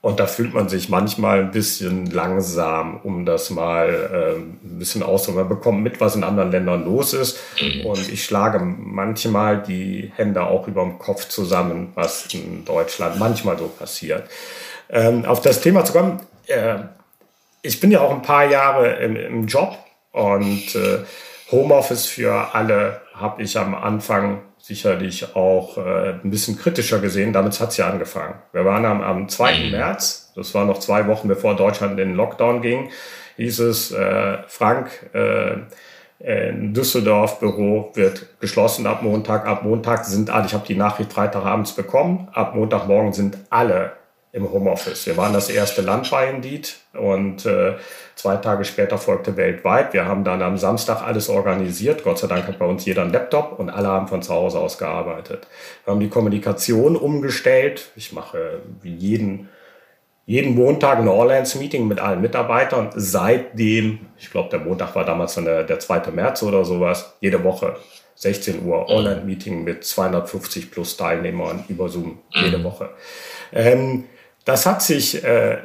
[0.00, 5.04] und da fühlt man sich manchmal ein bisschen langsam, um das mal äh, ein bisschen
[5.04, 5.48] auszudrücken.
[5.48, 7.38] Man bekommt mit, was in anderen Ländern los ist.
[7.60, 7.86] Mhm.
[7.86, 13.56] Und ich schlage manchmal die Hände auch über dem Kopf zusammen, was in Deutschland manchmal
[13.56, 14.28] so passiert.
[14.90, 16.78] Ähm, auf das Thema zu kommen, äh,
[17.62, 19.78] ich bin ja auch ein paar Jahre im, im Job
[20.10, 20.76] und
[21.52, 27.32] Homeoffice für alle habe ich am Anfang sicherlich auch äh, ein bisschen kritischer gesehen.
[27.32, 28.34] Damit hat es ja angefangen.
[28.52, 29.58] Wir waren am, am 2.
[29.58, 29.70] Mhm.
[29.72, 32.90] März, das war noch zwei Wochen bevor Deutschland in den Lockdown ging,
[33.36, 35.56] hieß es, äh, Frank, äh,
[36.20, 39.44] in Düsseldorf Büro wird geschlossen ab Montag.
[39.44, 43.94] Ab Montag sind alle, ich habe die Nachricht Freitagabends bekommen, ab Montagmorgen sind alle
[44.32, 45.06] im Homeoffice.
[45.06, 47.74] Wir waren das erste Land bei Indeed und äh,
[48.14, 49.92] zwei Tage später folgte weltweit.
[49.92, 52.02] Wir haben dann am Samstag alles organisiert.
[52.02, 54.58] Gott sei Dank hat bei uns jeder einen Laptop und alle haben von zu Hause
[54.58, 55.46] aus gearbeitet.
[55.84, 57.90] Wir haben die Kommunikation umgestellt.
[57.94, 59.50] Ich mache wie jeden,
[60.24, 62.88] jeden Montag ein All-Hands-Meeting mit allen Mitarbeitern.
[62.94, 66.10] Seitdem, ich glaube, der Montag war damals dann der, der 2.
[66.10, 67.76] März oder sowas, jede Woche
[68.14, 72.64] 16 Uhr Online-Meeting mit 250 plus Teilnehmern über Zoom jede mhm.
[72.64, 72.90] Woche.
[73.52, 74.04] Ähm,
[74.44, 75.58] das hat sich, äh,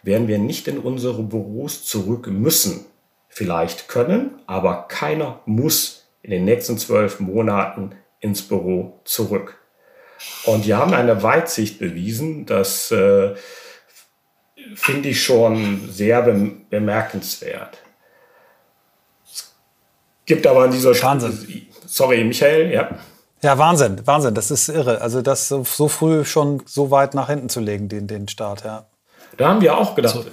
[0.02, 2.86] werden wir nicht in unsere Büros zurück müssen.
[3.28, 9.58] Vielleicht können, aber keiner muss in den nächsten zwölf Monaten ins Büro zurück.
[10.44, 13.34] Und die haben eine Weitsicht bewiesen, dass äh,
[14.74, 17.78] finde ich schon sehr bemerkenswert.
[19.24, 19.54] Es
[20.26, 21.66] gibt aber an dieser Wahnsinn.
[21.86, 22.90] Sorry, Michael, ja.
[23.42, 25.00] Ja, Wahnsinn, Wahnsinn, das ist irre.
[25.00, 28.64] Also das so, so früh schon so weit nach hinten zu legen, den, den Start,
[28.64, 28.86] ja.
[29.36, 30.24] Da haben wir auch gedacht, so.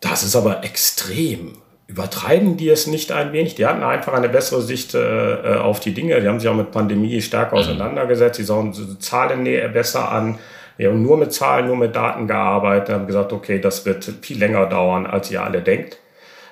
[0.00, 1.58] das ist aber extrem.
[1.86, 3.54] Übertreiben die es nicht ein wenig?
[3.54, 6.20] Die hatten einfach eine bessere Sicht äh, auf die Dinge.
[6.20, 7.62] Die haben sich auch mit Pandemie stärker mhm.
[7.62, 8.38] auseinandergesetzt.
[8.38, 10.38] Die sahen Zahlen besser an.
[10.76, 14.38] Wir haben nur mit Zahlen, nur mit Daten gearbeitet, haben gesagt, okay, das wird viel
[14.38, 15.98] länger dauern, als ihr alle denkt.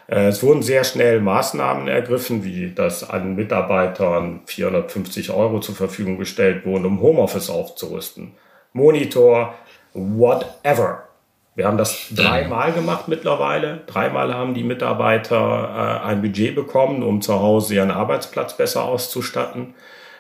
[0.07, 6.19] Äh, es wurden sehr schnell Maßnahmen ergriffen, wie dass allen Mitarbeitern 450 Euro zur Verfügung
[6.19, 8.33] gestellt wurden, um Homeoffice aufzurüsten.
[8.73, 9.55] Monitor,
[9.93, 11.05] whatever.
[11.57, 13.83] Wir haben das dreimal gemacht mittlerweile.
[13.87, 19.75] Dreimal haben die Mitarbeiter äh, ein Budget bekommen, um zu Hause ihren Arbeitsplatz besser auszustatten.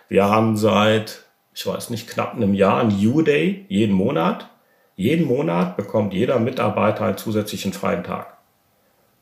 [0.08, 1.23] Wir haben seit
[1.54, 4.48] ich weiß nicht, knapp einem Jahr ein U-Day jeden Monat.
[4.96, 8.36] Jeden Monat bekommt jeder Mitarbeiter einen zusätzlichen freien Tag,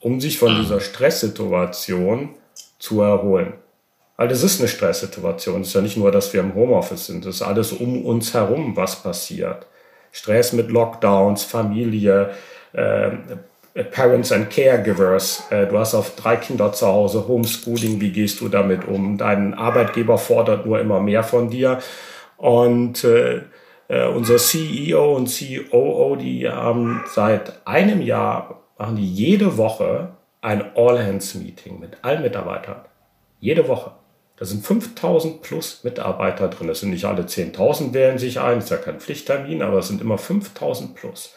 [0.00, 2.30] um sich von dieser Stresssituation
[2.78, 3.54] zu erholen.
[4.16, 5.62] Weil das ist eine Stresssituation.
[5.62, 7.24] Es ist ja nicht nur, dass wir im Homeoffice sind.
[7.26, 9.66] Es ist alles um uns herum, was passiert.
[10.10, 12.30] Stress mit Lockdowns, Familie,
[12.72, 13.10] äh,
[13.90, 15.44] Parents and Caregivers.
[15.50, 18.00] Äh, du hast auf drei Kinder zu Hause, Homeschooling.
[18.00, 19.16] Wie gehst du damit um?
[19.16, 21.78] Dein Arbeitgeber fordert nur immer mehr von dir.
[22.42, 23.42] Und äh,
[23.86, 30.08] äh, unser CEO und COO, die haben seit einem Jahr, machen die jede Woche
[30.40, 32.80] ein All-Hands-Meeting mit allen Mitarbeitern.
[33.38, 33.92] Jede Woche.
[34.34, 36.68] Da sind 5000 plus Mitarbeiter drin.
[36.68, 40.00] Es sind nicht alle 10.000 wählen sich ein, ist ja kein Pflichttermin, aber es sind
[40.00, 41.36] immer 5000 plus.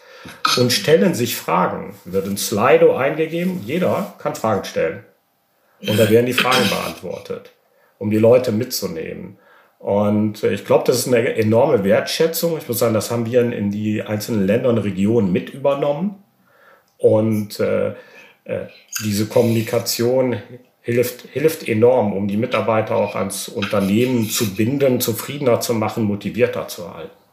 [0.57, 1.93] Und stellen sich Fragen.
[2.05, 5.03] Wird ein Slido eingegeben, jeder kann Fragen stellen.
[5.87, 7.51] Und da werden die Fragen beantwortet,
[7.99, 9.37] um die Leute mitzunehmen.
[9.79, 12.57] Und äh, ich glaube, das ist eine enorme Wertschätzung.
[12.57, 16.23] Ich muss sagen, das haben wir in die einzelnen Länder und Regionen mit übernommen.
[16.97, 17.89] Und äh,
[18.45, 18.67] äh,
[19.03, 20.37] diese Kommunikation
[20.81, 26.67] hilft, hilft enorm, um die Mitarbeiter auch ans Unternehmen zu binden, zufriedener zu machen, motivierter
[26.67, 27.24] zu halten.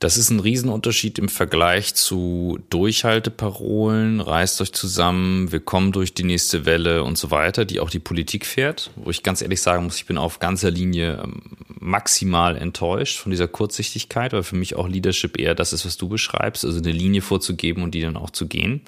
[0.00, 6.24] Das ist ein Riesenunterschied im Vergleich zu Durchhalteparolen, reißt euch zusammen, wir kommen durch die
[6.24, 9.84] nächste Welle und so weiter, die auch die Politik fährt, wo ich ganz ehrlich sagen
[9.84, 11.42] muss, ich bin auf ganzer Linie ähm,
[11.78, 16.08] maximal enttäuscht von dieser Kurzsichtigkeit, weil für mich auch Leadership eher das ist, was du
[16.08, 18.80] beschreibst, also eine Linie vorzugeben und die dann auch zu gehen.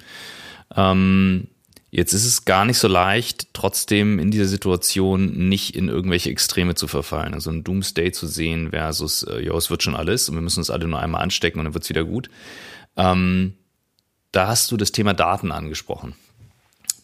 [0.75, 1.47] Ähm,
[1.95, 6.73] Jetzt ist es gar nicht so leicht, trotzdem in dieser Situation nicht in irgendwelche Extreme
[6.73, 7.35] zu verfallen.
[7.35, 10.57] Also ein Doomsday zu sehen versus, äh, ja, es wird schon alles und wir müssen
[10.57, 12.31] uns alle nur einmal anstecken und dann wird's wieder gut.
[12.97, 13.53] Ähm,
[14.31, 16.15] da hast du das Thema Daten angesprochen.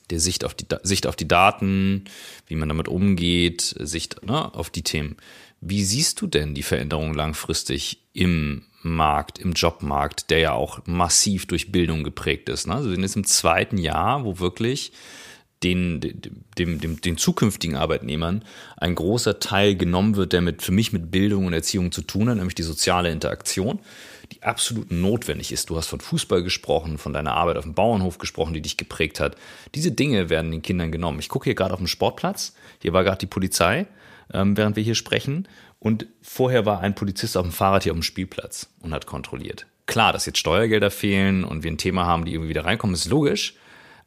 [0.09, 2.05] Der Sicht auf die, Sicht auf die Daten,
[2.47, 5.17] wie man damit umgeht, Sicht ne, auf die Themen.
[5.61, 11.45] Wie siehst du denn die Veränderung langfristig im Markt, im Jobmarkt, der ja auch massiv
[11.45, 12.67] durch Bildung geprägt ist.
[12.67, 12.75] Ne?
[12.75, 14.91] Also wir sind jetzt im zweiten Jahr, wo wirklich
[15.63, 15.99] den,
[16.57, 18.45] dem, dem, den zukünftigen Arbeitnehmern
[18.77, 22.29] ein großer Teil genommen wird, der mit, für mich mit Bildung und Erziehung zu tun
[22.29, 23.79] hat, nämlich die soziale Interaktion,
[24.31, 25.69] die absolut notwendig ist.
[25.69, 29.19] Du hast von Fußball gesprochen, von deiner Arbeit auf dem Bauernhof gesprochen, die dich geprägt
[29.19, 29.35] hat.
[29.75, 31.19] Diese Dinge werden den Kindern genommen.
[31.19, 33.87] Ich gucke hier gerade auf dem Sportplatz, hier war gerade die Polizei,
[34.33, 35.47] ähm, während wir hier sprechen.
[35.79, 39.65] Und vorher war ein Polizist auf dem Fahrrad hier auf dem Spielplatz und hat kontrolliert.
[39.85, 43.07] Klar, dass jetzt Steuergelder fehlen und wir ein Thema haben, die irgendwie wieder reinkommen, ist
[43.07, 43.55] logisch.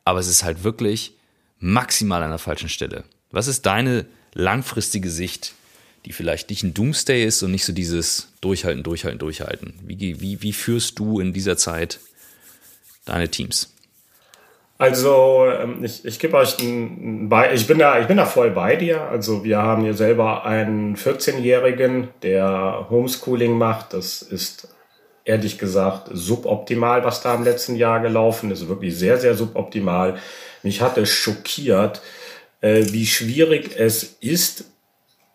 [0.04, 1.14] Aber es ist halt wirklich
[1.58, 3.04] maximal an der falschen Stelle.
[3.30, 5.54] Was ist deine langfristige Sicht,
[6.04, 9.74] die vielleicht nicht ein Doomsday ist und nicht so dieses Durchhalten, Durchhalten, Durchhalten?
[9.82, 12.00] Wie, wie, wie führst du in dieser Zeit
[13.04, 13.71] deine Teams?
[14.82, 18.50] Also ähm, ich, ich gebe euch ein, ein ich bin da ich bin da voll
[18.50, 19.02] bei dir.
[19.02, 23.92] Also wir haben hier selber einen 14-jährigen, der Homeschooling macht.
[23.92, 24.74] Das ist
[25.24, 28.66] ehrlich gesagt suboptimal, was da im letzten Jahr gelaufen ist.
[28.66, 30.16] Wirklich sehr sehr suboptimal.
[30.64, 32.02] Mich hat es schockiert,
[32.60, 34.64] äh, wie schwierig es ist,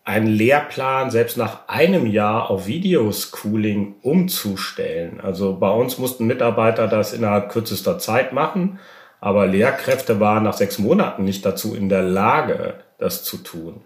[0.04, 5.22] einen Lehrplan selbst nach einem Jahr auf Videoschooling umzustellen.
[5.22, 8.78] Also bei uns mussten Mitarbeiter das innerhalb kürzester Zeit machen
[9.20, 13.80] aber Lehrkräfte waren nach sechs Monaten nicht dazu in der Lage, das zu tun.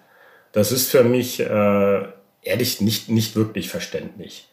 [0.52, 2.02] Das ist für mich äh,
[2.42, 4.48] ehrlich nicht, nicht wirklich verständlich.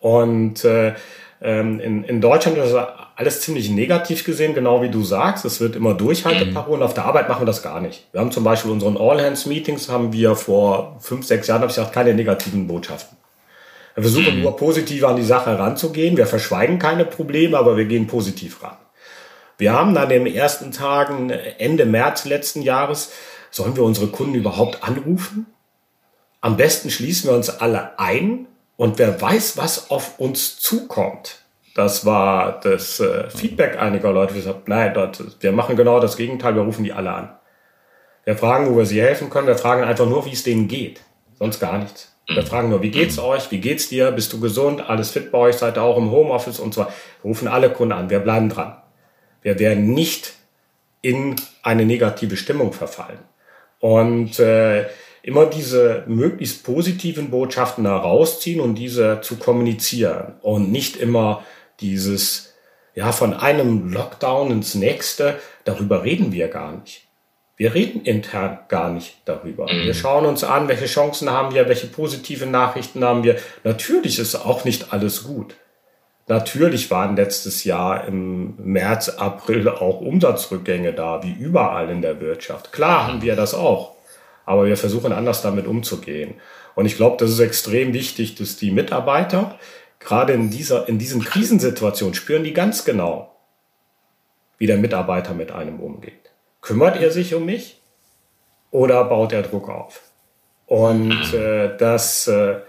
[0.00, 0.94] Und äh,
[1.40, 5.44] ähm, in, in Deutschland ist das alles ziemlich negativ gesehen, genau wie du sagst.
[5.44, 6.82] Es wird immer Durchhalteparolen.
[6.82, 8.08] Auf der Arbeit machen wir das gar nicht.
[8.12, 11.94] Wir haben zum Beispiel unseren All-Hands-Meetings haben wir vor fünf, sechs Jahren, habe ich gesagt,
[11.94, 13.16] keine negativen Botschaften.
[13.94, 14.42] Wir versuchen mhm.
[14.42, 16.16] nur positiv an die Sache heranzugehen.
[16.16, 18.76] Wir verschweigen keine Probleme, aber wir gehen positiv ran.
[19.58, 23.12] Wir haben an den ersten Tagen Ende März letzten Jahres,
[23.50, 25.46] sollen wir unsere Kunden überhaupt anrufen?
[26.40, 28.46] Am besten schließen wir uns alle ein
[28.76, 31.38] und wer weiß, was auf uns zukommt.
[31.74, 34.34] Das war das äh, Feedback einiger Leute.
[34.34, 37.30] Wir sagen, nein, dort, wir machen genau das Gegenteil, wir rufen die alle an.
[38.24, 39.46] Wir fragen, wo wir sie helfen können.
[39.46, 41.02] Wir fragen einfach nur, wie es denen geht.
[41.38, 42.14] Sonst gar nichts.
[42.26, 42.46] Wir mhm.
[42.46, 43.50] fragen nur, wie geht's euch?
[43.50, 44.12] Wie geht's dir?
[44.12, 44.88] Bist du gesund?
[44.88, 45.56] Alles fit bei euch?
[45.56, 46.82] Seid ihr auch im Homeoffice und so?
[46.82, 46.92] Wir
[47.24, 48.08] rufen alle Kunden an.
[48.08, 48.76] Wir bleiben dran.
[49.44, 50.32] Wir werden nicht
[51.02, 53.18] in eine negative Stimmung verfallen.
[53.78, 54.86] Und äh,
[55.22, 61.44] immer diese möglichst positiven Botschaften herausziehen und diese zu kommunizieren und nicht immer
[61.80, 62.54] dieses,
[62.94, 67.02] ja, von einem Lockdown ins nächste, darüber reden wir gar nicht.
[67.56, 69.70] Wir reden intern gar nicht darüber.
[69.70, 69.84] Mhm.
[69.84, 73.36] Wir schauen uns an, welche Chancen haben wir, welche positive Nachrichten haben wir.
[73.62, 75.54] Natürlich ist auch nicht alles gut.
[76.26, 82.72] Natürlich waren letztes Jahr im März, April auch Umsatzrückgänge da, wie überall in der Wirtschaft.
[82.72, 83.94] Klar haben wir das auch,
[84.46, 86.34] aber wir versuchen anders damit umzugehen.
[86.74, 89.58] Und ich glaube, das ist extrem wichtig, dass die Mitarbeiter
[89.98, 93.34] gerade in dieser, in diesen Krisensituationen spüren die ganz genau,
[94.58, 96.30] wie der Mitarbeiter mit einem umgeht.
[96.62, 97.82] Kümmert er sich um mich
[98.70, 100.00] oder baut er Druck auf?
[100.66, 102.60] Und äh, das, äh,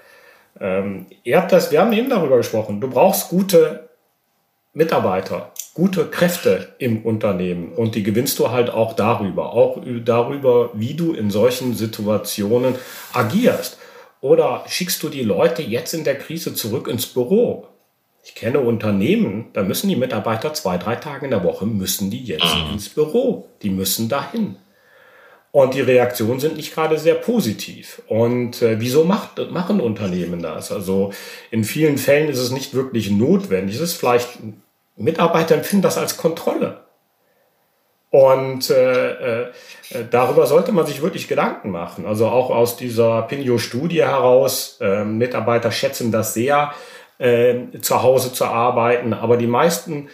[0.59, 2.81] ähm, ihr habt das, wir haben eben darüber gesprochen.
[2.81, 3.89] Du brauchst gute
[4.73, 10.93] Mitarbeiter, gute Kräfte im Unternehmen und die gewinnst du halt auch darüber, auch darüber, wie
[10.93, 12.75] du in solchen Situationen
[13.13, 13.77] agierst.
[14.21, 17.67] Oder schickst du die Leute jetzt in der Krise zurück ins Büro?
[18.23, 22.23] Ich kenne Unternehmen, da müssen die Mitarbeiter zwei, drei Tage in der Woche müssen die
[22.23, 22.73] jetzt mhm.
[22.73, 23.47] ins Büro.
[23.61, 24.55] Die müssen dahin.
[25.55, 28.01] Und die Reaktionen sind nicht gerade sehr positiv.
[28.09, 30.69] Und äh, wieso macht, machen Unternehmen das?
[30.69, 31.13] Also
[31.49, 33.77] in vielen Fällen ist es nicht wirklich notwendig.
[33.77, 34.37] Es ist vielleicht,
[34.97, 36.81] Mitarbeiter empfinden das als Kontrolle.
[38.09, 39.51] Und äh, äh,
[40.11, 42.05] darüber sollte man sich wirklich Gedanken machen.
[42.05, 46.73] Also auch aus dieser Pinio-Studie heraus, äh, Mitarbeiter schätzen das sehr,
[47.17, 50.09] äh, zu Hause zu arbeiten, aber die meisten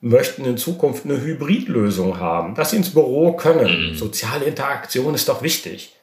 [0.00, 3.90] möchten in Zukunft eine Hybridlösung haben, dass sie ins Büro können.
[3.90, 3.94] Mhm.
[3.96, 5.94] Soziale Interaktion ist doch wichtig.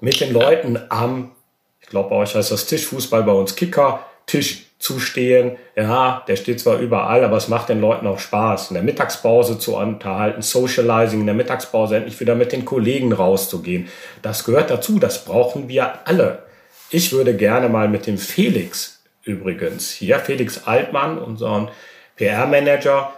[0.00, 1.32] Mit den Leuten am,
[1.80, 6.60] ich glaube bei euch heißt das Tischfußball, bei uns Kicker, Tisch zustehen, ja, der steht
[6.60, 11.20] zwar überall, aber es macht den Leuten auch Spaß, in der Mittagspause zu unterhalten, Socializing,
[11.20, 13.88] in der Mittagspause endlich wieder mit den Kollegen rauszugehen.
[14.20, 16.42] Das gehört dazu, das brauchen wir alle.
[16.90, 21.68] Ich würde gerne mal mit dem Felix übrigens, hier Felix Altmann, unseren
[22.16, 23.12] PR-Manager,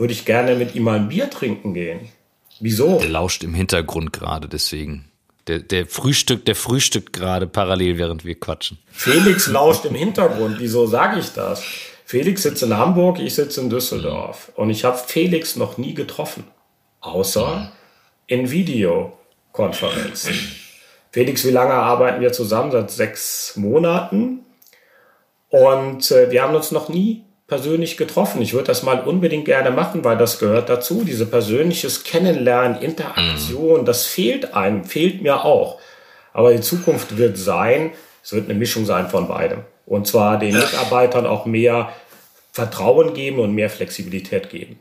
[0.00, 2.08] würde ich gerne mit ihm mal ein Bier trinken gehen.
[2.58, 2.98] Wieso?
[2.98, 5.04] Der lauscht im Hintergrund gerade, deswegen.
[5.46, 8.78] Der, der Frühstück, der frühstückt gerade parallel, während wir quatschen.
[8.90, 10.56] Felix lauscht im Hintergrund.
[10.58, 11.62] Wieso sage ich das?
[12.06, 14.52] Felix sitzt in Hamburg, ich sitze in Düsseldorf.
[14.56, 16.44] Und ich habe Felix noch nie getroffen.
[17.00, 17.70] Außer
[18.26, 20.34] in Videokonferenzen.
[21.12, 22.70] Felix, wie lange arbeiten wir zusammen?
[22.70, 24.46] Seit sechs Monaten.
[25.50, 28.40] Und äh, wir haben uns noch nie persönlich getroffen.
[28.40, 31.02] Ich würde das mal unbedingt gerne machen, weil das gehört dazu.
[31.04, 33.84] Diese persönliches Kennenlernen, Interaktion, mhm.
[33.84, 35.78] das fehlt einem, fehlt mir auch.
[36.32, 37.90] Aber die Zukunft wird sein,
[38.22, 39.64] es wird eine Mischung sein von beidem.
[39.84, 41.92] Und zwar den Mitarbeitern auch mehr
[42.52, 44.78] Vertrauen geben und mehr Flexibilität geben.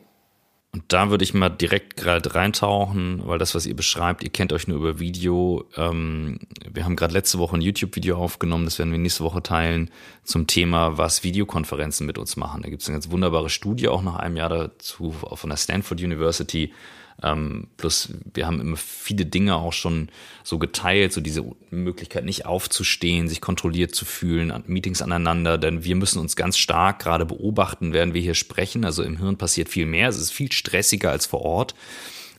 [0.80, 4.54] Und da würde ich mal direkt gerade reintauchen, weil das, was ihr beschreibt, ihr kennt
[4.54, 5.66] euch nur über Video.
[5.76, 6.40] Ähm,
[6.72, 9.92] wir haben gerade letzte Woche ein YouTube-Video aufgenommen, das werden wir nächste Woche teilen,
[10.24, 12.62] zum Thema, was Videokonferenzen mit uns machen.
[12.62, 16.00] Da gibt es eine ganz wunderbare Studie auch nach einem Jahr dazu von der Stanford
[16.00, 16.72] University,
[17.22, 20.10] ähm, plus wir haben immer viele Dinge auch schon
[20.44, 25.96] so geteilt, so diese Möglichkeit nicht aufzustehen, sich kontrolliert zu fühlen, Meetings aneinander, denn wir
[25.96, 28.86] müssen uns ganz stark gerade beobachten, während wir hier sprechen.
[28.86, 31.76] Also im Hirn passiert viel mehr, es ist viel stressiger als vor Ort.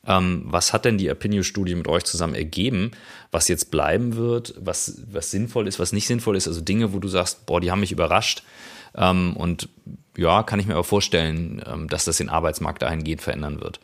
[0.06, 2.92] Ähm, was hat denn die Opinion-Studie mit euch zusammen ergeben,
[3.32, 6.48] was jetzt bleiben wird, was, was sinnvoll ist, was nicht sinnvoll ist?
[6.48, 8.42] Also Dinge, wo du sagst, boah, die haben mich überrascht.
[8.94, 9.68] Ähm, und
[10.16, 13.80] ja, kann ich mir aber vorstellen, ähm, dass das den Arbeitsmarkt dahingehend verändern wird.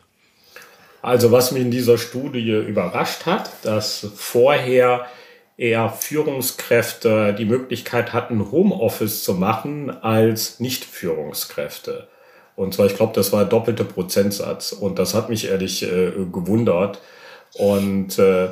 [1.07, 5.05] Also was mich in dieser Studie überrascht hat, dass vorher
[5.55, 12.09] eher Führungskräfte die Möglichkeit hatten, Homeoffice zu machen als Nicht-Führungskräfte.
[12.57, 14.73] Und zwar, ich glaube, das war doppelte Prozentsatz.
[14.73, 16.99] Und das hat mich ehrlich äh, gewundert.
[17.53, 18.49] Und äh,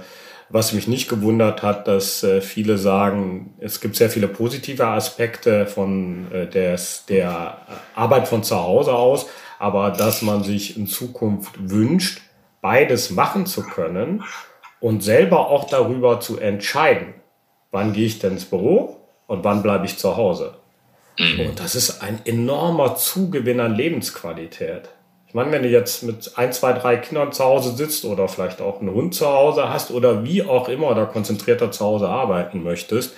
[0.47, 5.65] was mich nicht gewundert hat, dass äh, viele sagen, es gibt sehr viele positive Aspekte
[5.65, 7.57] von äh, des, der
[7.95, 9.25] Arbeit von zu Hause aus,
[9.59, 12.21] aber dass man sich in Zukunft wünscht,
[12.65, 14.23] beides machen zu können
[14.79, 17.13] und selber auch darüber zu entscheiden,
[17.69, 20.55] wann gehe ich denn ins Büro und wann bleibe ich zu Hause.
[21.19, 21.41] Mhm.
[21.41, 24.89] Und das ist ein enormer Zugewinn an Lebensqualität.
[25.27, 28.61] Ich meine, wenn du jetzt mit ein, zwei, drei Kindern zu Hause sitzt oder vielleicht
[28.61, 32.63] auch einen Hund zu Hause hast oder wie auch immer oder konzentrierter zu Hause arbeiten
[32.63, 33.13] möchtest,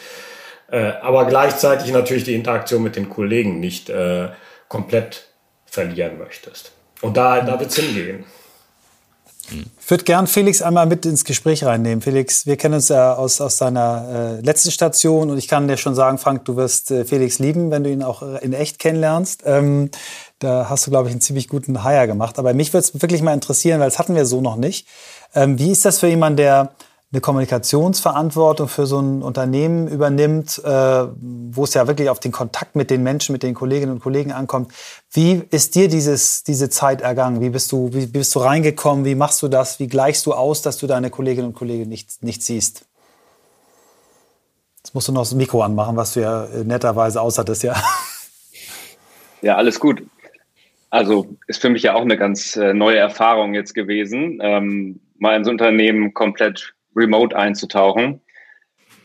[0.69, 4.27] äh, aber gleichzeitig natürlich die Interaktion mit den Kollegen nicht äh,
[4.67, 5.29] komplett
[5.65, 6.73] verlieren möchtest.
[7.01, 8.25] Und da, da wird es hingehen.
[9.79, 12.01] Ich würde gern Felix einmal mit ins Gespräch reinnehmen.
[12.01, 15.77] Felix, wir kennen uns ja aus, aus deiner äh, letzten Station und ich kann dir
[15.77, 18.79] schon sagen, Frank, du wirst äh, Felix lieben, wenn du ihn auch äh, in echt
[18.79, 19.43] kennenlernst.
[19.45, 19.89] Ähm,
[20.39, 22.37] da hast du, glaube ich, einen ziemlich guten Hire gemacht.
[22.39, 24.87] Aber mich würde es wirklich mal interessieren, weil das hatten wir so noch nicht.
[25.33, 26.71] Ähm, wie ist das für jemanden, der
[27.11, 32.75] eine Kommunikationsverantwortung für so ein Unternehmen übernimmt, äh, wo es ja wirklich auf den Kontakt
[32.75, 34.73] mit den Menschen, mit den Kolleginnen und Kollegen ankommt.
[35.11, 37.39] Wie ist dir dieses, diese Zeit ergangen?
[37.39, 39.05] Wie bist, du, wie bist du reingekommen?
[39.05, 39.79] Wie machst du das?
[39.79, 42.85] Wie gleichst du aus, dass du deine Kolleginnen und Kollegen nicht, nicht siehst?
[44.79, 47.75] Jetzt musst du noch das Mikro anmachen, was du ja äh, netterweise aushattest, ja.
[49.43, 50.03] Ja, alles gut.
[50.89, 55.35] Also ist für mich ja auch eine ganz äh, neue Erfahrung jetzt gewesen, ähm, mal
[55.35, 58.21] ins Unternehmen komplett remote einzutauchen.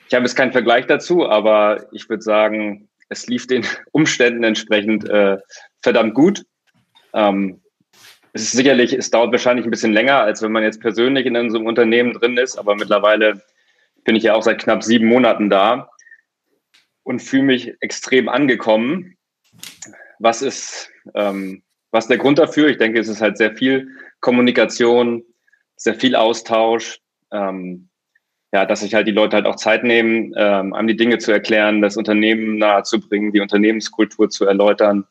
[0.08, 5.08] Ich habe jetzt keinen Vergleich dazu, aber ich würde sagen, es lief den Umständen entsprechend
[5.08, 5.38] äh,
[5.82, 6.44] verdammt gut.
[7.12, 7.60] Ähm,
[8.32, 11.36] es ist sicherlich, es dauert wahrscheinlich ein bisschen länger, als wenn man jetzt persönlich in
[11.36, 13.42] einem Unternehmen drin ist, aber mittlerweile
[14.04, 15.90] bin ich ja auch seit knapp sieben Monaten da
[17.02, 19.16] und fühle mich extrem angekommen.
[20.18, 22.68] Was ist, ähm, was ist der Grund dafür?
[22.68, 23.88] Ich denke, es ist halt sehr viel
[24.20, 25.24] Kommunikation,
[25.76, 27.01] sehr viel Austausch,
[27.32, 27.88] ähm,
[28.52, 31.32] ja, dass sich halt die Leute halt auch Zeit nehmen, ähm, einem die Dinge zu
[31.32, 35.06] erklären, das Unternehmen nahezubringen, die Unternehmenskultur zu erläutern.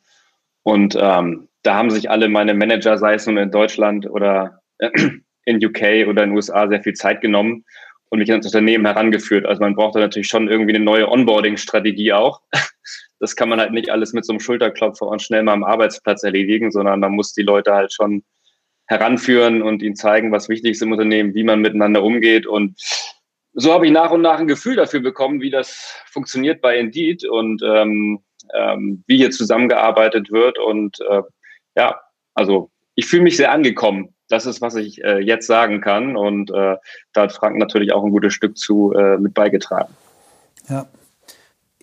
[0.63, 4.61] Und ähm, da haben sich alle meine Manager, sei es nun in Deutschland oder
[5.45, 7.65] in UK oder in den USA, sehr viel Zeit genommen
[8.09, 9.45] und mich ans Unternehmen herangeführt.
[9.45, 12.41] Also man braucht da natürlich schon irgendwie eine neue Onboarding-Strategie auch.
[13.19, 16.23] Das kann man halt nicht alles mit so einem Schulterklopfer und schnell mal am Arbeitsplatz
[16.23, 18.23] erledigen, sondern man muss die Leute halt schon
[18.91, 22.45] heranführen und ihnen zeigen, was wichtig ist im Unternehmen, wie man miteinander umgeht.
[22.45, 22.77] Und
[23.53, 27.23] so habe ich nach und nach ein Gefühl dafür bekommen, wie das funktioniert bei Indeed
[27.23, 28.19] und ähm,
[28.53, 30.59] ähm, wie hier zusammengearbeitet wird.
[30.59, 31.21] Und äh,
[31.77, 32.01] ja,
[32.33, 34.13] also ich fühle mich sehr angekommen.
[34.27, 36.17] Das ist, was ich äh, jetzt sagen kann.
[36.17, 36.75] Und äh,
[37.13, 39.93] da hat Frank natürlich auch ein gutes Stück zu äh, mit beigetragen.
[40.67, 40.85] Ja.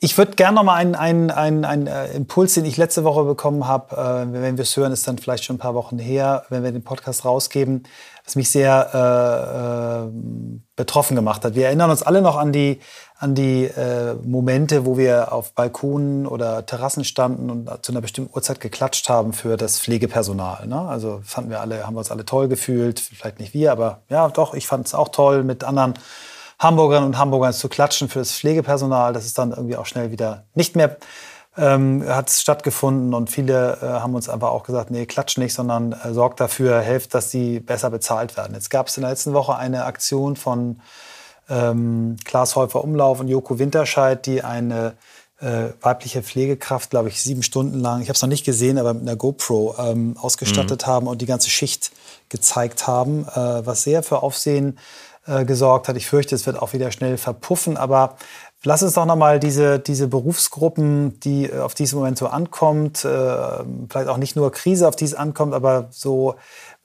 [0.01, 3.25] Ich würde gerne noch mal einen, einen, einen, einen äh, Impuls, den ich letzte Woche
[3.25, 6.45] bekommen habe, äh, wenn wir es hören, ist dann vielleicht schon ein paar Wochen her,
[6.51, 7.83] wenn wir den Podcast rausgeben,
[8.25, 10.11] was mich sehr äh, äh,
[10.77, 11.57] betroffen gemacht hat.
[11.57, 12.79] Wir erinnern uns alle noch an die,
[13.19, 18.33] an die äh, Momente, wo wir auf Balkonen oder Terrassen standen und zu einer bestimmten
[18.33, 20.69] Uhrzeit geklatscht haben für das Pflegepersonal.
[20.69, 20.81] Ne?
[20.81, 23.01] Also fanden wir alle, haben wir uns alle toll gefühlt.
[23.01, 25.95] Vielleicht nicht wir, aber ja, doch, ich fand es auch toll, mit anderen
[26.59, 29.13] Hamburgern und Hamburgern zu klatschen für das Pflegepersonal.
[29.13, 30.97] Das ist dann irgendwie auch schnell wieder nicht mehr
[31.59, 35.93] ähm, hat stattgefunden und viele äh, haben uns einfach auch gesagt, nee, klatsch nicht, sondern
[35.93, 38.55] äh, sorgt dafür, helft, dass sie besser bezahlt werden.
[38.55, 40.81] Jetzt gab es in der letzten Woche eine Aktion von
[41.49, 44.95] ähm, Klaas Häufer Umlauf und Joko Winterscheid, die eine
[45.41, 48.95] äh, weibliche Pflegekraft, glaube ich, sieben Stunden lang, ich habe es noch nicht gesehen, aber
[48.95, 50.91] mit einer GoPro ähm, ausgestattet mhm.
[50.91, 51.91] haben und die ganze Schicht
[52.29, 54.79] gezeigt haben, äh, was sehr für Aufsehen
[55.29, 55.97] äh, gesorgt hat.
[55.97, 58.17] Ich fürchte, es wird auch wieder schnell verpuffen, aber
[58.65, 63.65] Lass uns doch nochmal diese, diese Berufsgruppen, die äh, auf diesen Moment so ankommt, äh,
[63.89, 66.35] vielleicht auch nicht nur Krise, auf die es ankommt, aber so,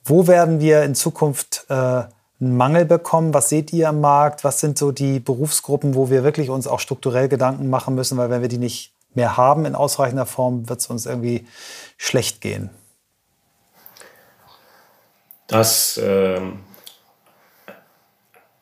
[0.04, 3.34] wo werden wir in Zukunft äh, einen Mangel bekommen?
[3.34, 4.44] Was seht ihr am Markt?
[4.44, 8.18] Was sind so die Berufsgruppen, wo wir wirklich uns auch strukturell Gedanken machen müssen?
[8.18, 11.46] Weil wenn wir die nicht mehr haben in ausreichender Form, wird es uns irgendwie
[11.96, 12.70] schlecht gehen.
[15.48, 16.60] Das ähm,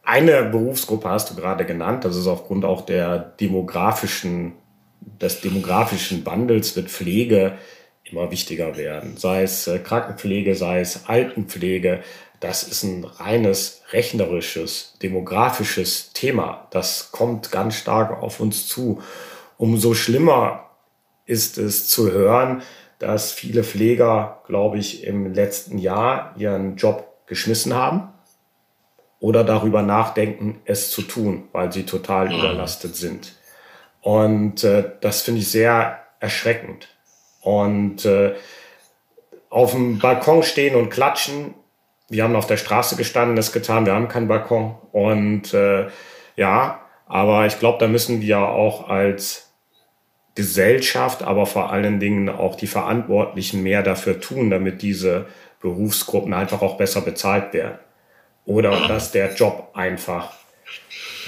[0.02, 4.52] eine Berufsgruppe hast du gerade genannt, das ist aufgrund auch der demografischen,
[5.00, 7.58] des demografischen Wandels wird Pflege
[8.04, 9.16] immer wichtiger werden.
[9.16, 12.00] Sei es äh, Krankenpflege, sei es Altenpflege.
[12.40, 16.66] Das ist ein reines rechnerisches, demografisches Thema.
[16.70, 19.00] Das kommt ganz stark auf uns zu.
[19.56, 20.70] Umso schlimmer
[21.24, 22.62] ist es zu hören,
[22.98, 28.11] dass viele Pfleger, glaube ich, im letzten Jahr ihren Job geschmissen haben
[29.22, 32.38] oder darüber nachdenken, es zu tun, weil sie total mhm.
[32.40, 33.36] überlastet sind.
[34.00, 36.88] Und äh, das finde ich sehr erschreckend.
[37.40, 38.34] Und äh,
[39.48, 41.54] auf dem Balkon stehen und klatschen.
[42.08, 43.86] Wir haben auf der Straße gestanden, das getan.
[43.86, 44.74] Wir haben keinen Balkon.
[44.90, 45.86] Und äh,
[46.34, 49.52] ja, aber ich glaube, da müssen wir auch als
[50.34, 55.26] Gesellschaft, aber vor allen Dingen auch die Verantwortlichen mehr dafür tun, damit diese
[55.60, 57.78] Berufsgruppen einfach auch besser bezahlt werden
[58.44, 60.32] oder dass der Job einfach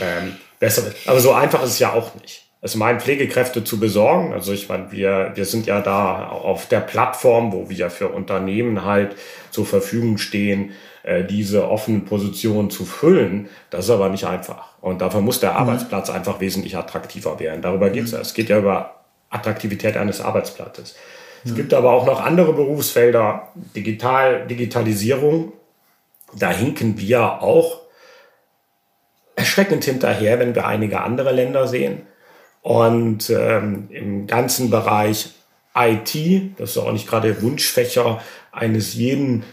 [0.01, 0.97] ähm, besser wird.
[1.07, 2.45] Aber so einfach ist es ja auch nicht.
[2.61, 4.33] Es meinen Pflegekräfte zu besorgen.
[4.33, 8.85] Also ich meine, wir, wir sind ja da auf der Plattform, wo wir für Unternehmen
[8.87, 9.17] halt
[9.51, 13.51] zur Verfügung stehen, äh, diese offenen Positionen zu füllen.
[13.69, 14.79] Das ist aber nicht einfach.
[14.81, 15.59] Und dafür muss der mhm.
[15.59, 17.61] Arbeitsplatz einfach wesentlich attraktiver werden.
[17.61, 18.21] Darüber geht es ja.
[18.21, 20.95] Es geht ja über Attraktivität eines Arbeitsplatzes.
[21.45, 25.53] Es gibt aber auch noch andere Berufsfelder, Digital, Digitalisierung
[26.39, 27.81] da hinken wir auch
[29.37, 32.03] erschreckend hinterher, wenn wir einige andere Länder sehen.
[32.63, 35.31] Und ähm, im ganzen Bereich
[35.77, 38.23] IT, das ist auch nicht gerade Wunschfächer
[38.53, 39.45] eines jeden.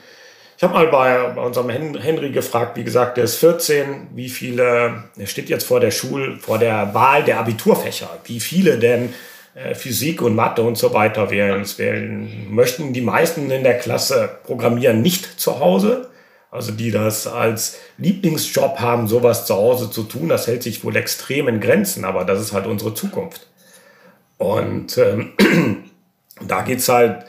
[0.55, 5.03] Ich habe mal bei, bei unserem Henry gefragt, wie gesagt, der ist 14, wie viele,
[5.17, 9.13] er steht jetzt vor der Schule, vor der Wahl der Abiturfächer, wie viele denn
[9.55, 11.61] äh, Physik und Mathe und so weiter wählen.
[11.61, 12.47] Es wählen.
[12.49, 16.10] Möchten die meisten in der Klasse programmieren nicht zu Hause?
[16.51, 20.97] Also die das als Lieblingsjob haben, sowas zu Hause zu tun, das hält sich wohl
[20.97, 23.47] extrem in Grenzen, aber das ist halt unsere Zukunft.
[24.37, 25.33] Und ähm,
[26.41, 27.25] da geht's halt,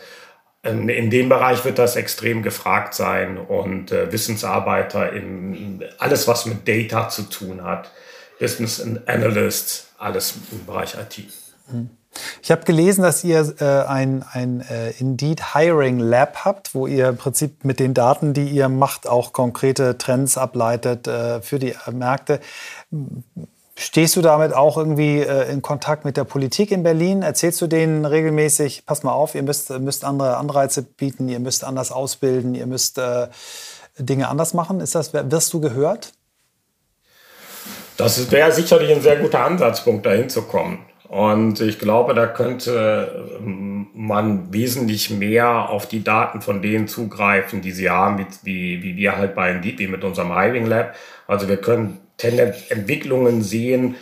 [0.64, 6.46] ähm, in dem Bereich wird das extrem gefragt sein und äh, Wissensarbeiter in alles, was
[6.46, 7.92] mit Data zu tun hat,
[8.40, 11.28] Business Analysts, alles im Bereich IT.
[11.70, 11.90] Mhm.
[12.42, 17.08] Ich habe gelesen, dass ihr äh, ein, ein äh, Indeed Hiring Lab habt, wo ihr
[17.08, 21.70] im Prinzip mit den Daten, die ihr macht, auch konkrete Trends ableitet äh, für die
[21.70, 22.40] äh, Märkte.
[23.74, 27.22] Stehst du damit auch irgendwie äh, in Kontakt mit der Politik in Berlin?
[27.22, 31.64] Erzählst du denen regelmäßig, pass mal auf, ihr müsst, müsst andere Anreize bieten, ihr müsst
[31.64, 33.28] anders ausbilden, ihr müsst äh,
[33.98, 34.80] Dinge anders machen?
[34.80, 36.12] Ist das, wirst du gehört?
[37.96, 40.84] Das wäre sicherlich ein sehr guter Ansatzpunkt, dahin zu kommen.
[41.12, 47.60] Und ich glaube, da könnte ähm, man wesentlich mehr auf die Daten von denen zugreifen,
[47.60, 50.94] die sie haben, wie, wie, wie wir halt bei Indeed, wie mit unserem Hiring Lab.
[51.26, 53.96] Also wir können Entwicklungen sehen,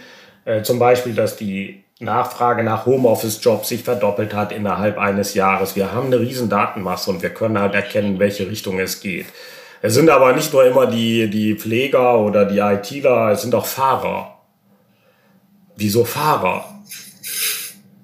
[0.45, 5.75] äh, zum Beispiel, dass die Nachfrage nach Homeoffice-Jobs sich verdoppelt hat innerhalb eines Jahres.
[5.75, 9.27] Wir haben eine riesen Datenmasse und wir können halt erkennen, in welche Richtung es geht.
[9.83, 13.67] Es sind aber nicht nur immer die, die Pfleger oder die ITler, es sind auch
[13.67, 14.37] Fahrer.
[15.75, 16.80] Wieso Fahrer?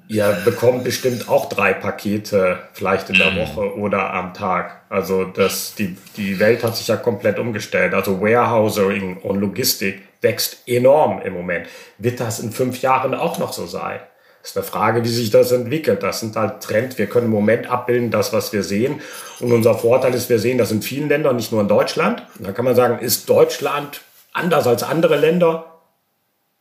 [0.08, 3.38] Ihr bekommt bestimmt auch drei Pakete, vielleicht in der mhm.
[3.38, 4.82] Woche oder am Tag.
[4.88, 7.92] Also das, die, die Welt hat sich ja komplett umgestellt.
[7.92, 11.66] Also Warehousing und Logistik wächst enorm im Moment.
[11.98, 14.00] Wird das in fünf Jahren auch noch so sein?
[14.42, 16.04] Das ist eine Frage, wie sich das entwickelt.
[16.04, 16.98] Das sind halt Trends.
[16.98, 19.00] Wir können im Moment abbilden, das, was wir sehen.
[19.40, 22.22] Und unser Vorteil ist, wir sehen das in vielen Ländern, nicht nur in Deutschland.
[22.38, 24.02] Da kann man sagen, ist Deutschland
[24.32, 25.80] anders als andere Länder?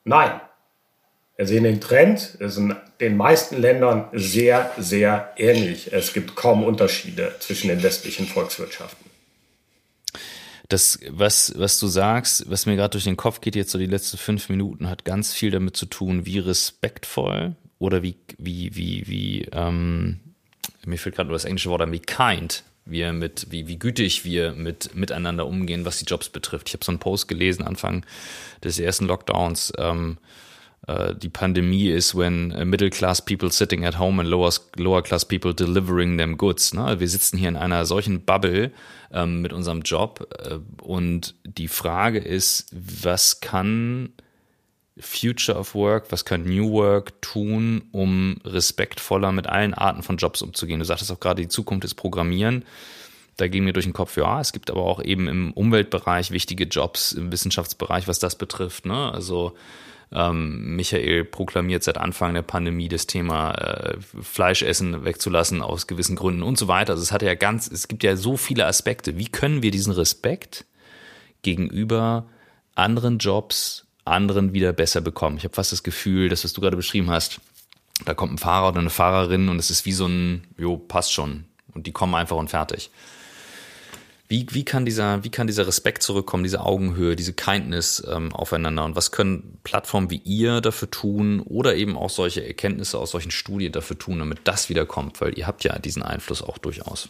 [0.03, 0.31] Nein.
[1.37, 5.91] Wir sehen den Trend, es ist in den meisten Ländern sehr, sehr ähnlich.
[5.91, 9.05] Es gibt kaum Unterschiede zwischen den westlichen Volkswirtschaften.
[10.69, 13.85] Das, was, was du sagst, was mir gerade durch den Kopf geht, jetzt so die
[13.85, 19.03] letzten fünf Minuten, hat ganz viel damit zu tun, wie respektvoll oder wie, wie, wie,
[19.05, 20.21] wie, ähm,
[20.85, 24.23] mir fehlt gerade nur das englische Wort an, wie kind wir mit, wie, wie gütig
[24.23, 26.69] wir mit miteinander umgehen, was die Jobs betrifft.
[26.69, 28.05] Ich habe so einen Post gelesen Anfang
[28.63, 29.73] des ersten Lockdowns.
[29.77, 30.21] Ähm, äh,
[30.87, 35.53] die Pandemie ist when middle class people sitting at home and lower, lower class people
[35.53, 36.73] delivering them goods.
[36.73, 36.99] Ne?
[36.99, 38.71] Wir sitzen hier in einer solchen Bubble
[39.11, 44.09] ähm, mit unserem Job äh, und die Frage ist, was kann
[44.99, 50.41] Future of Work, was kann New Work tun, um respektvoller mit allen Arten von Jobs
[50.41, 50.79] umzugehen?
[50.79, 52.63] Du sagtest auch gerade, die Zukunft ist Programmieren.
[53.37, 56.63] Da ging mir durch den Kopf, ja, es gibt aber auch eben im Umweltbereich wichtige
[56.65, 58.85] Jobs, im Wissenschaftsbereich, was das betrifft.
[58.85, 59.11] Ne?
[59.11, 59.55] Also
[60.15, 66.41] ähm, Michael proklamiert seit Anfang der Pandemie das Thema äh, Fleischessen wegzulassen aus gewissen Gründen
[66.41, 66.93] und so weiter.
[66.93, 69.17] Also es hat ja ganz, es gibt ja so viele Aspekte.
[69.17, 70.65] Wie können wir diesen Respekt
[71.41, 72.25] gegenüber
[72.75, 75.37] anderen Jobs anderen wieder besser bekommen.
[75.37, 77.41] Ich habe fast das Gefühl, dass was du gerade beschrieben hast,
[78.05, 81.11] da kommt ein Fahrer oder eine Fahrerin und es ist wie so ein, jo, passt
[81.11, 81.45] schon.
[81.73, 82.91] Und die kommen einfach und fertig.
[84.27, 88.83] Wie, wie, kann dieser, wie kann dieser Respekt zurückkommen, diese Augenhöhe, diese Kindness ähm, aufeinander?
[88.83, 93.29] Und was können Plattformen wie ihr dafür tun oder eben auch solche Erkenntnisse aus solchen
[93.29, 95.21] Studien dafür tun, damit das wiederkommt?
[95.21, 97.09] Weil ihr habt ja diesen Einfluss auch durchaus.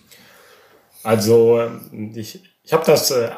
[1.04, 1.72] Also
[2.16, 3.30] ich, ich habe das äh,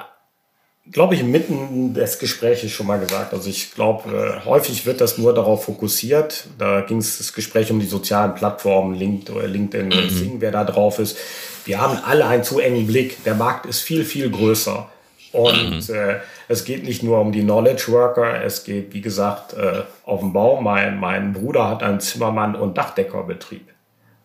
[0.91, 3.33] glaube ich, mitten des Gesprächs schon mal gesagt.
[3.33, 6.47] Also ich glaube, äh, häufig wird das nur darauf fokussiert.
[6.57, 10.09] Da ging es das Gespräch um die sozialen Plattformen, LinkedIn, mhm.
[10.09, 11.17] Sing, wer da drauf ist.
[11.65, 13.23] Wir haben alle einen zu engen Blick.
[13.23, 14.89] Der Markt ist viel, viel größer.
[15.33, 15.95] Und mhm.
[15.95, 16.15] äh,
[16.47, 20.31] es geht nicht nur um die Knowledge Worker, es geht, wie gesagt, äh, auf dem
[20.31, 20.61] Bau.
[20.61, 23.67] Mein, mein Bruder hat einen Zimmermann- und Dachdeckerbetrieb.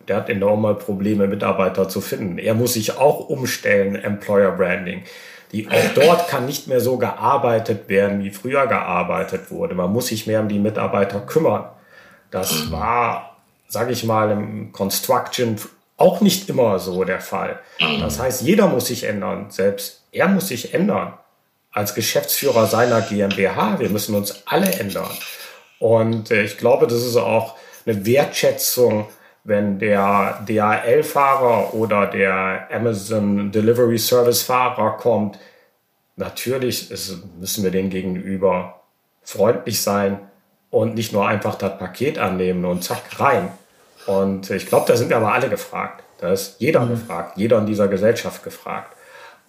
[0.08, 2.38] Der hat enorme Probleme, Mitarbeiter zu finden.
[2.38, 5.04] Er muss sich auch umstellen, Employer Branding.
[5.52, 9.74] Die, auch dort kann nicht mehr so gearbeitet werden, wie früher gearbeitet wurde.
[9.74, 11.66] Man muss sich mehr um die Mitarbeiter kümmern.
[12.30, 13.36] Das war,
[13.68, 15.56] sage ich mal, im Construction
[15.96, 17.60] auch nicht immer so der Fall.
[18.00, 19.50] Das heißt, jeder muss sich ändern.
[19.50, 21.14] Selbst er muss sich ändern.
[21.70, 23.78] Als Geschäftsführer seiner GmbH.
[23.78, 25.10] Wir müssen uns alle ändern.
[25.78, 29.06] Und äh, ich glaube, das ist auch eine Wertschätzung,
[29.44, 35.38] wenn der DHL-Fahrer oder der Amazon Delivery Service-Fahrer kommt,
[36.16, 38.82] natürlich ist, müssen wir denen gegenüber
[39.22, 40.18] freundlich sein
[40.70, 43.50] und nicht nur einfach das Paket annehmen und zack rein.
[44.06, 46.02] Und ich glaube, da sind wir aber alle gefragt.
[46.18, 46.90] Da ist jeder mhm.
[46.90, 48.96] gefragt, jeder in dieser Gesellschaft gefragt.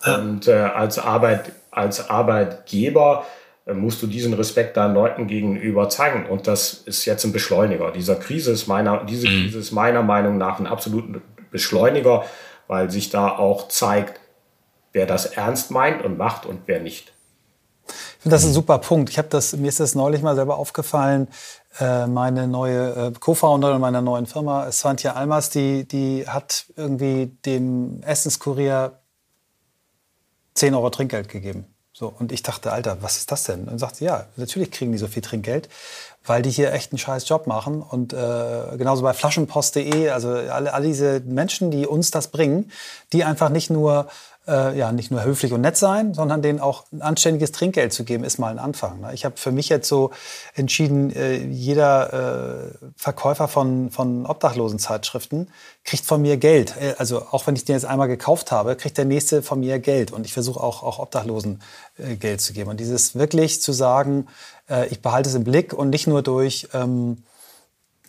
[0.05, 3.25] Und äh, als, Arbeit, als Arbeitgeber
[3.65, 6.25] musst du diesen Respekt deinen Leuten gegenüber zeigen.
[6.25, 7.91] Und das ist jetzt ein Beschleuniger.
[7.91, 9.43] Dieser Krise ist meiner, diese mhm.
[9.43, 12.25] Krise ist meiner Meinung nach ein absoluter Beschleuniger,
[12.67, 14.19] weil sich da auch zeigt,
[14.91, 17.13] wer das ernst meint und macht und wer nicht.
[17.87, 19.09] Ich finde das ein super Punkt.
[19.09, 21.27] Ich habe das, mir ist das neulich mal selber aufgefallen.
[21.79, 28.01] Äh, meine neue äh, Co-Founderin meiner neuen Firma, Svantje Almas, die, die hat irgendwie dem
[28.03, 28.99] Essenskurier
[30.53, 31.72] 10 Euro Trinkgeld gegeben.
[31.95, 33.67] So, und ich dachte, Alter, was ist das denn?
[33.67, 35.69] Und sagte, ja, natürlich kriegen die so viel Trinkgeld,
[36.25, 37.83] weil die hier echt einen scheiß Job machen.
[37.83, 42.71] Und äh, genauso bei flaschenpost.de, also alle, alle diese Menschen, die uns das bringen,
[43.13, 44.07] die einfach nicht nur
[44.47, 48.03] äh, ja nicht nur höflich und nett sein, sondern denen auch ein anständiges Trinkgeld zu
[48.03, 48.99] geben, ist mal ein Anfang.
[49.01, 49.13] Ne?
[49.13, 50.11] Ich habe für mich jetzt so
[50.53, 55.49] entschieden, äh, jeder äh, Verkäufer von, von Obdachlosenzeitschriften
[55.85, 56.75] kriegt von mir Geld.
[56.79, 59.79] Äh, also auch wenn ich den jetzt einmal gekauft habe, kriegt der nächste von mir
[59.79, 60.11] Geld.
[60.11, 61.61] Und ich versuche auch, auch Obdachlosen
[61.97, 62.69] äh, Geld zu geben.
[62.69, 64.27] Und dieses wirklich zu sagen,
[64.69, 67.23] äh, ich behalte es im Blick und nicht nur durch ähm,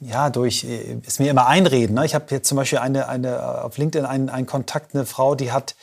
[0.01, 1.95] ja, durch, ist mir immer einreden.
[1.95, 2.05] Ne?
[2.05, 5.53] Ich habe jetzt zum Beispiel eine, eine, auf LinkedIn einen, einen Kontakt, eine Frau, die
[5.53, 5.77] hat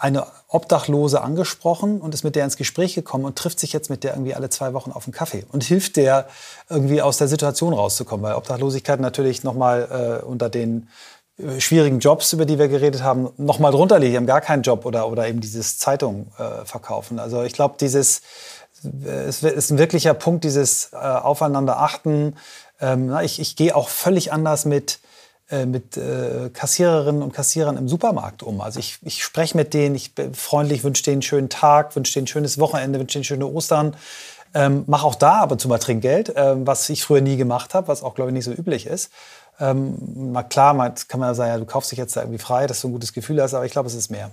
[0.00, 4.02] eine Obdachlose angesprochen und ist mit der ins Gespräch gekommen und trifft sich jetzt mit
[4.02, 6.26] der irgendwie alle zwei Wochen auf einen Kaffee und hilft der
[6.70, 10.88] irgendwie aus der Situation rauszukommen, weil Obdachlosigkeit natürlich nochmal äh, unter den
[11.36, 14.12] äh, schwierigen Jobs, über die wir geredet haben, nochmal drunter liegt.
[14.12, 17.18] Die haben gar keinen Job oder, oder eben dieses Zeitung äh, verkaufen.
[17.18, 18.22] Also ich glaube, dieses
[18.82, 22.36] äh, es ist ein wirklicher Punkt, dieses äh, Aufeinander achten.
[22.80, 25.00] Ähm, ich ich gehe auch völlig anders mit
[25.66, 28.60] mit äh, Kassiererinnen und Kassierern im Supermarkt um.
[28.60, 32.14] Also ich, ich spreche mit denen, ich bin freundlich wünsche denen einen schönen Tag, wünsche
[32.14, 33.96] denen ein schönes Wochenende, wünsche denen schöne Ostern.
[34.52, 37.88] Ähm, mach auch da aber zum Beispiel Trinkgeld, ähm, was ich früher nie gemacht habe,
[37.88, 39.12] was auch, glaube ich, nicht so üblich ist.
[39.60, 42.66] Ähm, mal klar, mal kann man sagen, ja, du kaufst dich jetzt da irgendwie frei,
[42.66, 44.32] dass du ein gutes Gefühl hast, aber ich glaube, es ist mehr.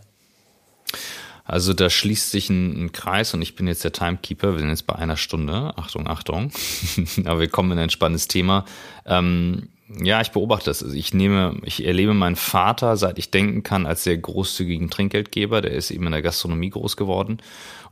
[1.44, 4.54] Also da schließt sich ein, ein, Kreis und ich bin jetzt der Timekeeper.
[4.54, 5.74] Wir sind jetzt bei einer Stunde.
[5.78, 6.52] Achtung, Achtung.
[7.26, 8.66] Aber wir kommen in ein spannendes Thema.
[9.06, 10.84] Ähm, ja, ich beobachte das.
[10.84, 15.62] Also ich nehme, ich erlebe meinen Vater, seit ich denken kann, als sehr großzügigen Trinkgeldgeber.
[15.62, 17.38] Der ist eben in der Gastronomie groß geworden.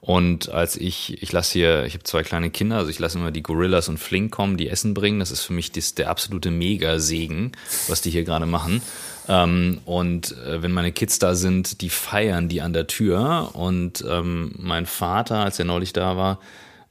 [0.02, 3.32] Und als ich, ich lasse hier, ich habe zwei kleine Kinder, also ich lasse immer
[3.32, 5.20] die Gorillas und Flink kommen, die Essen bringen.
[5.20, 7.54] Das ist für mich das, der absolute Mega-Segen,
[7.88, 8.82] was die hier gerade machen.
[9.28, 13.52] Ähm, und äh, wenn meine Kids da sind, die feiern die an der Tür.
[13.54, 16.40] Und ähm, mein Vater, als er neulich da war,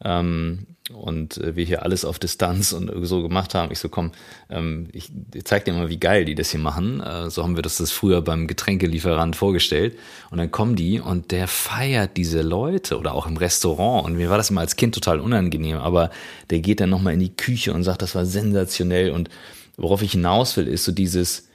[0.02, 3.72] ähm, und äh, wir hier alles auf Distanz und so gemacht haben.
[3.72, 4.12] Ich so, komm,
[4.51, 7.01] ähm, ich, ich zeig dir mal, wie geil die das hier machen.
[7.01, 9.99] Äh, so haben wir das, das früher beim Getränkelieferant vorgestellt.
[10.30, 14.05] Und dann kommen die und der feiert diese Leute oder auch im Restaurant.
[14.05, 16.11] Und mir war das immer als Kind total unangenehm, aber
[16.51, 19.11] der geht dann nochmal in die Küche und sagt, das war sensationell.
[19.11, 19.30] Und
[19.78, 21.49] worauf ich hinaus will, ist so dieses,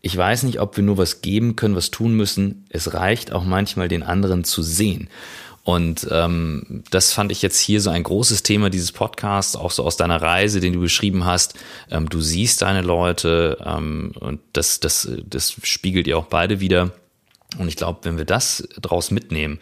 [0.00, 2.64] ich weiß nicht, ob wir nur was geben können, was tun müssen.
[2.70, 5.10] Es reicht auch manchmal, den anderen zu sehen.
[5.62, 9.84] Und ähm, das fand ich jetzt hier so ein großes Thema dieses Podcasts, auch so
[9.84, 11.54] aus deiner Reise, den du beschrieben hast.
[11.90, 16.92] Ähm, du siehst deine Leute ähm, und das, das, das spiegelt ihr auch beide wieder.
[17.58, 19.60] Und ich glaube, wenn wir das draus mitnehmen,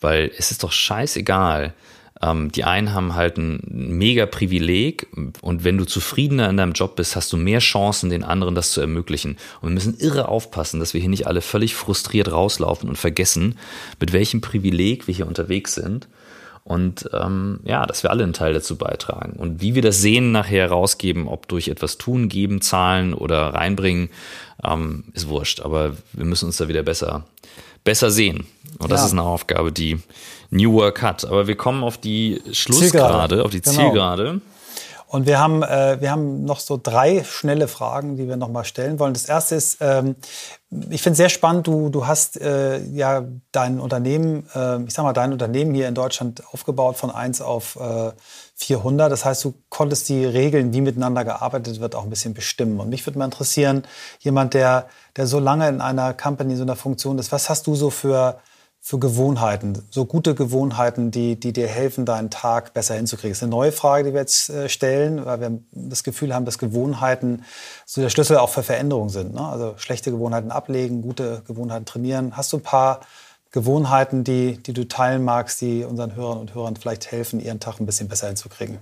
[0.00, 1.74] weil es ist doch scheißegal,
[2.22, 5.08] ähm, die einen haben halt ein mega Privileg
[5.40, 8.70] und wenn du zufriedener in deinem Job bist, hast du mehr Chancen, den anderen das
[8.70, 9.36] zu ermöglichen.
[9.60, 13.58] Und wir müssen irre aufpassen, dass wir hier nicht alle völlig frustriert rauslaufen und vergessen,
[14.00, 16.08] mit welchem Privileg wir hier unterwegs sind.
[16.62, 19.34] Und ähm, ja, dass wir alle einen Teil dazu beitragen.
[19.36, 24.08] Und wie wir das Sehen nachher rausgeben, ob durch etwas tun, geben, zahlen oder reinbringen,
[24.64, 25.60] ähm, ist wurscht.
[25.60, 27.26] Aber wir müssen uns da wieder besser,
[27.84, 28.46] besser sehen.
[28.78, 29.06] Und das ja.
[29.06, 30.00] ist eine Aufgabe, die,
[30.54, 31.24] New Work hat.
[31.24, 33.76] Aber wir kommen auf die Schlussgrade, auf die genau.
[33.76, 34.40] Zielgerade.
[35.06, 38.64] Und wir haben, äh, wir haben noch so drei schnelle Fragen, die wir noch mal
[38.64, 39.14] stellen wollen.
[39.14, 40.16] Das erste ist, ähm,
[40.90, 43.22] ich finde es sehr spannend, du, du hast äh, ja
[43.52, 47.76] dein Unternehmen, äh, ich sag mal, dein Unternehmen hier in Deutschland aufgebaut von 1 auf
[47.76, 48.10] äh,
[48.56, 49.12] 400.
[49.12, 52.80] Das heißt, du konntest die Regeln, wie miteinander gearbeitet wird, auch ein bisschen bestimmen.
[52.80, 53.84] Und mich würde mal interessieren,
[54.18, 57.74] jemand, der, der so lange in einer Company, so einer Funktion ist, was hast du
[57.74, 58.38] so für
[58.86, 63.30] für Gewohnheiten, so gute Gewohnheiten, die, die dir helfen, deinen Tag besser hinzukriegen?
[63.30, 66.44] Das ist eine neue Frage, die wir jetzt äh, stellen, weil wir das Gefühl haben,
[66.44, 67.44] dass Gewohnheiten
[67.86, 69.32] so der Schlüssel auch für Veränderung sind.
[69.32, 69.40] Ne?
[69.40, 72.36] Also schlechte Gewohnheiten ablegen, gute Gewohnheiten trainieren.
[72.36, 73.00] Hast du ein paar
[73.52, 77.80] Gewohnheiten, die, die du teilen magst, die unseren Hörern und Hörern vielleicht helfen, ihren Tag
[77.80, 78.80] ein bisschen besser hinzukriegen?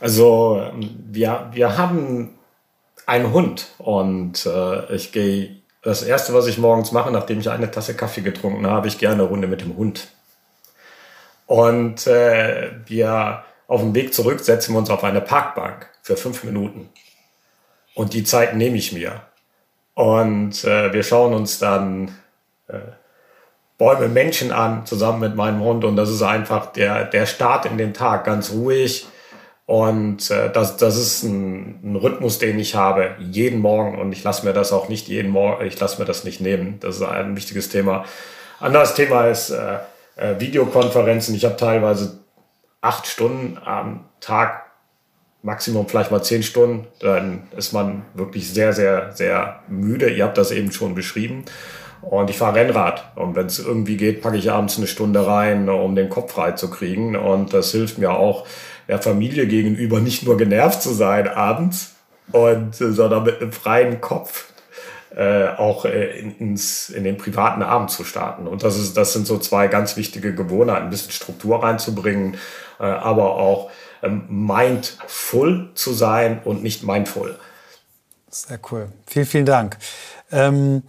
[0.00, 0.62] Also
[1.10, 2.37] wir, wir haben
[3.08, 7.70] einen Hund und äh, ich gehe das erste, was ich morgens mache, nachdem ich eine
[7.70, 10.08] Tasse Kaffee getrunken habe, ich gerne eine Runde mit dem Hund.
[11.46, 16.44] Und äh, wir auf dem Weg zurück setzen wir uns auf eine Parkbank für fünf
[16.44, 16.90] Minuten.
[17.94, 19.22] Und die Zeit nehme ich mir.
[19.94, 22.14] Und äh, wir schauen uns dann
[22.66, 22.78] äh,
[23.78, 25.84] Bäume, Menschen an, zusammen mit meinem Hund.
[25.84, 29.06] Und das ist einfach der, der Start in den Tag, ganz ruhig
[29.68, 34.24] und äh, das, das ist ein, ein Rhythmus, den ich habe jeden Morgen und ich
[34.24, 36.78] lasse mir das auch nicht jeden Morgen, ich lasse mir das nicht nehmen.
[36.80, 38.06] Das ist ein wichtiges Thema.
[38.60, 39.76] Anderes Thema ist äh,
[40.16, 41.34] äh, Videokonferenzen.
[41.34, 42.20] Ich habe teilweise
[42.80, 44.62] acht Stunden am Tag,
[45.42, 46.86] Maximum vielleicht mal zehn Stunden.
[47.00, 50.08] Dann ist man wirklich sehr, sehr, sehr müde.
[50.08, 51.44] Ihr habt das eben schon beschrieben.
[52.00, 53.12] Und ich fahre Rennrad.
[53.16, 56.52] Und wenn es irgendwie geht, packe ich abends eine Stunde rein, um den Kopf frei
[56.52, 57.16] zu kriegen.
[57.16, 58.46] Und das hilft mir auch,
[58.88, 61.94] der Familie gegenüber nicht nur genervt zu sein abends,
[62.32, 64.52] und, äh, sondern mit einem freien Kopf
[65.16, 68.46] äh, auch äh, in, ins, in den privaten Abend zu starten.
[68.46, 72.34] Und das, ist, das sind so zwei ganz wichtige Gewohnheiten, ein bisschen Struktur reinzubringen,
[72.78, 73.70] äh, aber auch
[74.02, 77.38] ähm, mindful zu sein und nicht mindful.
[78.30, 78.92] Sehr cool.
[79.06, 79.78] Vielen, vielen Dank.
[80.30, 80.82] Ähm,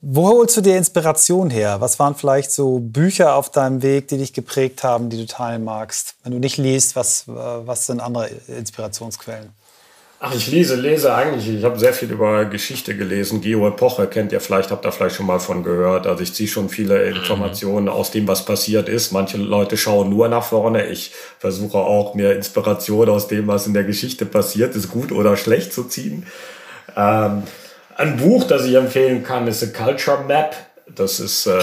[0.00, 1.80] wo holst du dir Inspiration her?
[1.80, 5.64] Was waren vielleicht so Bücher auf deinem Weg, die dich geprägt haben, die du teilen
[5.64, 6.14] magst?
[6.22, 9.50] Wenn du nicht liest, was, was sind andere Inspirationsquellen?
[10.18, 11.46] Ach, ich lese, lese eigentlich.
[11.48, 13.42] Ich habe sehr viel über Geschichte gelesen.
[13.42, 16.06] Geo-Epoche kennt ihr vielleicht, habt ihr vielleicht schon mal von gehört.
[16.06, 17.16] Also ich ziehe schon viele mhm.
[17.16, 19.12] Informationen aus dem, was passiert ist.
[19.12, 20.86] Manche Leute schauen nur nach vorne.
[20.86, 25.36] Ich versuche auch mir Inspiration aus dem, was in der Geschichte passiert ist, gut oder
[25.36, 26.26] schlecht zu ziehen.
[26.96, 27.42] Ähm,
[27.96, 30.54] ein Buch, das ich empfehlen kann, ist A Culture Map.
[30.94, 31.58] Das ist äh,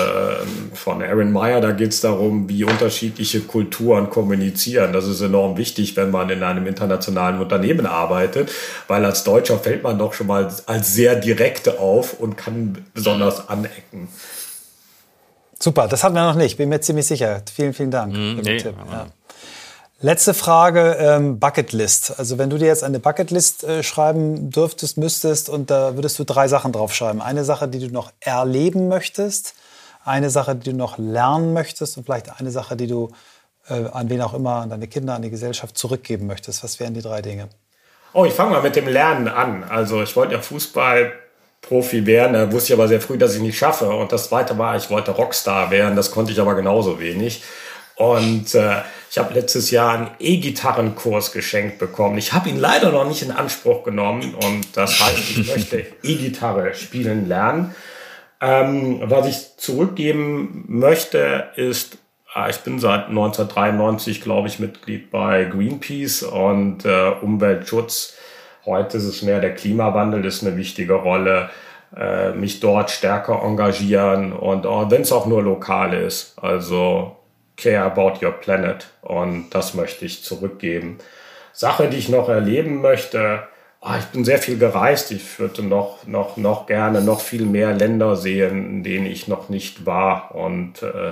[0.73, 1.61] von Aaron Meyer.
[1.61, 4.91] Da geht es darum, wie unterschiedliche Kulturen kommunizieren.
[4.91, 8.51] Das ist enorm wichtig, wenn man in einem internationalen Unternehmen arbeitet,
[8.87, 13.47] weil als Deutscher fällt man doch schon mal als sehr direkte auf und kann besonders
[13.47, 14.09] anecken.
[15.57, 17.41] Super, das hatten wir noch nicht, bin mir ziemlich sicher.
[17.55, 18.75] Vielen, vielen Dank mm, für den nee, Tipp.
[18.91, 19.07] Ja.
[20.05, 22.19] Letzte Frage, ähm, Bucketlist.
[22.19, 26.25] Also wenn du dir jetzt eine Bucketlist äh, schreiben dürftest, müsstest und da würdest du
[26.25, 27.21] drei Sachen draufschreiben.
[27.21, 29.55] Eine Sache, die du noch erleben möchtest,
[30.03, 33.11] eine Sache, die du noch lernen möchtest und vielleicht eine Sache, die du
[33.69, 36.65] äh, an wen auch immer, an deine Kinder, an die Gesellschaft zurückgeben möchtest.
[36.65, 37.47] Was wären die drei Dinge?
[38.11, 39.63] Oh, ich fange mal mit dem Lernen an.
[39.63, 43.57] Also ich wollte ja Fußballprofi werden, da wusste ich aber sehr früh, dass ich nicht
[43.57, 43.89] schaffe.
[43.89, 47.41] Und das zweite war, ich wollte Rockstar werden, das konnte ich aber genauso wenig.
[47.95, 48.81] Und äh,
[49.11, 52.17] ich habe letztes Jahr einen E-Gitarrenkurs geschenkt bekommen.
[52.17, 56.73] Ich habe ihn leider noch nicht in Anspruch genommen und das heißt, ich möchte E-Gitarre
[56.73, 57.75] spielen lernen.
[58.41, 61.99] Ähm, was ich zurückgeben möchte, ist,
[62.33, 68.15] ah, ich bin seit 1993, glaube ich, Mitglied bei Greenpeace und äh, Umweltschutz.
[68.65, 71.51] Heute ist es mehr der Klimawandel, ist eine wichtige Rolle.
[71.95, 76.33] Äh, mich dort stärker engagieren und wenn es auch nur lokal ist.
[76.41, 77.15] Also
[77.63, 80.99] care about your planet und das möchte ich zurückgeben.
[81.53, 83.43] Sache, die ich noch erleben möchte,
[83.81, 87.73] oh, ich bin sehr viel gereist, ich würde noch, noch, noch gerne noch viel mehr
[87.73, 91.09] Länder sehen, in denen ich noch nicht war und äh,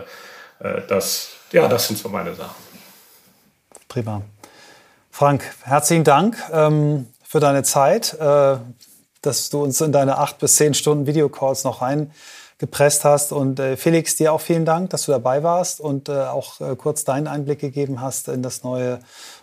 [0.60, 2.56] äh, das, ja, das sind so meine Sachen.
[3.88, 4.22] Prima.
[5.10, 8.58] Frank, herzlichen Dank ähm, für deine Zeit, äh,
[9.22, 12.12] dass du uns in deine acht bis zehn Stunden Videocalls noch rein
[12.62, 13.34] gepresst hast.
[13.34, 16.78] Und äh, Felix, dir auch vielen Dank, dass du dabei warst und äh, auch äh,
[16.78, 19.00] kurz deinen Einblick gegeben hast in das neue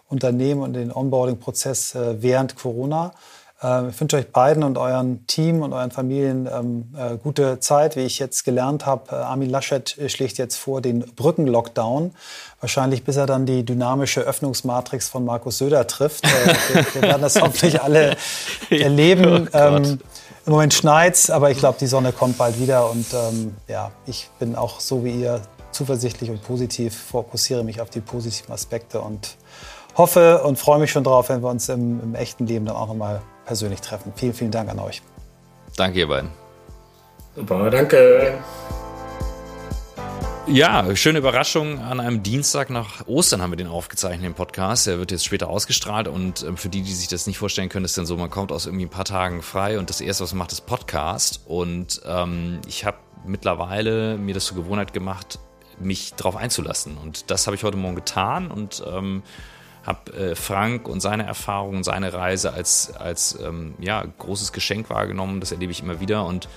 [0.08, 3.12] Unternehmen und den Onboarding-Prozess äh, während Corona.
[3.60, 7.96] Äh, ich wünsche euch beiden und euren Team und euren Familien ähm, äh, gute Zeit.
[7.96, 12.14] Wie ich jetzt gelernt habe, Armin Laschet schlägt jetzt vor den Brückenlockdown.
[12.60, 16.24] Wahrscheinlich bis er dann die dynamische Öffnungsmatrix von Markus Söder trifft.
[16.24, 18.16] wir, wir werden das hoffentlich alle
[18.70, 19.48] erleben.
[19.52, 19.98] Oh ähm,
[20.48, 24.30] im Moment schneit's, aber ich glaube, die Sonne kommt bald wieder und ähm, ja, ich
[24.38, 25.42] bin auch so wie ihr
[25.72, 29.36] zuversichtlich und positiv, fokussiere mich auf die positiven Aspekte und
[29.98, 32.88] hoffe und freue mich schon drauf, wenn wir uns im, im echten Leben dann auch
[32.88, 34.10] nochmal persönlich treffen.
[34.16, 35.02] Vielen, vielen Dank an euch.
[35.76, 36.30] Danke, ihr beiden.
[37.36, 38.38] Super, danke.
[40.50, 41.78] Ja, schöne Überraschung.
[41.78, 44.86] An einem Dienstag nach Ostern haben wir den aufgezeichnet, den Podcast.
[44.86, 47.84] Er wird jetzt später ausgestrahlt und ähm, für die, die sich das nicht vorstellen können,
[47.84, 50.32] ist dann so, man kommt aus irgendwie ein paar Tagen frei und das erste, was
[50.32, 51.42] man macht, ist Podcast.
[51.44, 52.96] Und ähm, ich habe
[53.26, 55.38] mittlerweile mir das zur Gewohnheit gemacht,
[55.80, 56.96] mich darauf einzulassen.
[56.96, 59.22] Und das habe ich heute Morgen getan und ähm,
[59.88, 65.40] habe äh, Frank und seine Erfahrungen, seine Reise als, als ähm, ja, großes Geschenk wahrgenommen.
[65.40, 66.48] Das erlebe ich immer wieder und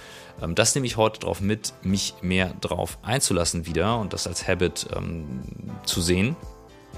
[0.41, 4.47] ähm, das nehme ich heute darauf mit, mich mehr darauf einzulassen wieder und das als
[4.47, 5.41] Habit ähm,
[5.86, 6.36] zu sehen.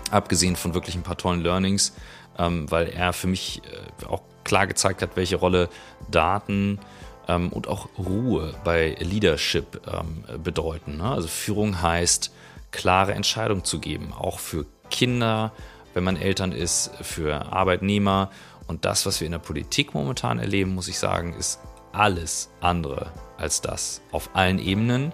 [0.09, 1.93] Abgesehen von wirklich ein paar tollen Learnings,
[2.39, 3.61] ähm, weil er für mich
[4.01, 5.69] äh, auch klar gezeigt hat, welche Rolle
[6.09, 6.79] Daten
[7.27, 10.97] ähm, und auch Ruhe bei Leadership ähm, bedeuten.
[10.97, 11.11] Ne?
[11.11, 12.33] Also Führung heißt,
[12.71, 15.51] klare Entscheidungen zu geben, auch für Kinder,
[15.93, 18.29] wenn man Eltern ist, für Arbeitnehmer.
[18.67, 21.59] Und das, was wir in der Politik momentan erleben, muss ich sagen, ist
[21.91, 25.13] alles andere als das auf allen Ebenen.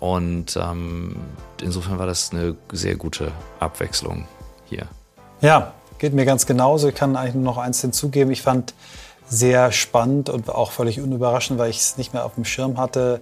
[0.00, 1.16] Und ähm,
[1.60, 4.26] insofern war das eine sehr gute Abwechslung
[4.64, 4.86] hier.
[5.40, 6.88] Ja, geht mir ganz genauso.
[6.88, 8.32] Ich kann eigentlich nur noch eins hinzugeben.
[8.32, 8.74] Ich fand
[9.28, 13.20] sehr spannend und auch völlig unüberraschend, weil ich es nicht mehr auf dem Schirm hatte.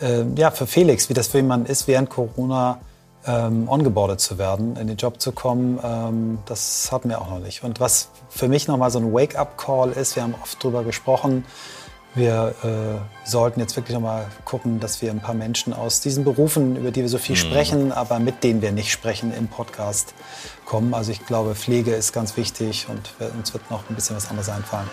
[0.00, 2.80] Äh, ja, für Felix, wie das für jemanden ist, während Corona
[3.26, 7.38] ähm, ongeboardet zu werden, in den Job zu kommen, ähm, das hatten wir auch noch
[7.38, 7.62] nicht.
[7.62, 11.44] Und was für mich nochmal so ein Wake-up-Call ist, wir haben oft drüber gesprochen,
[12.14, 16.76] wir äh, sollten jetzt wirklich nochmal gucken, dass wir ein paar Menschen aus diesen Berufen,
[16.76, 17.40] über die wir so viel mhm.
[17.40, 20.12] sprechen, aber mit denen wir nicht sprechen, im Podcast
[20.66, 20.92] kommen.
[20.92, 24.50] Also ich glaube, Pflege ist ganz wichtig und uns wird noch ein bisschen was anderes
[24.50, 24.90] einfallen.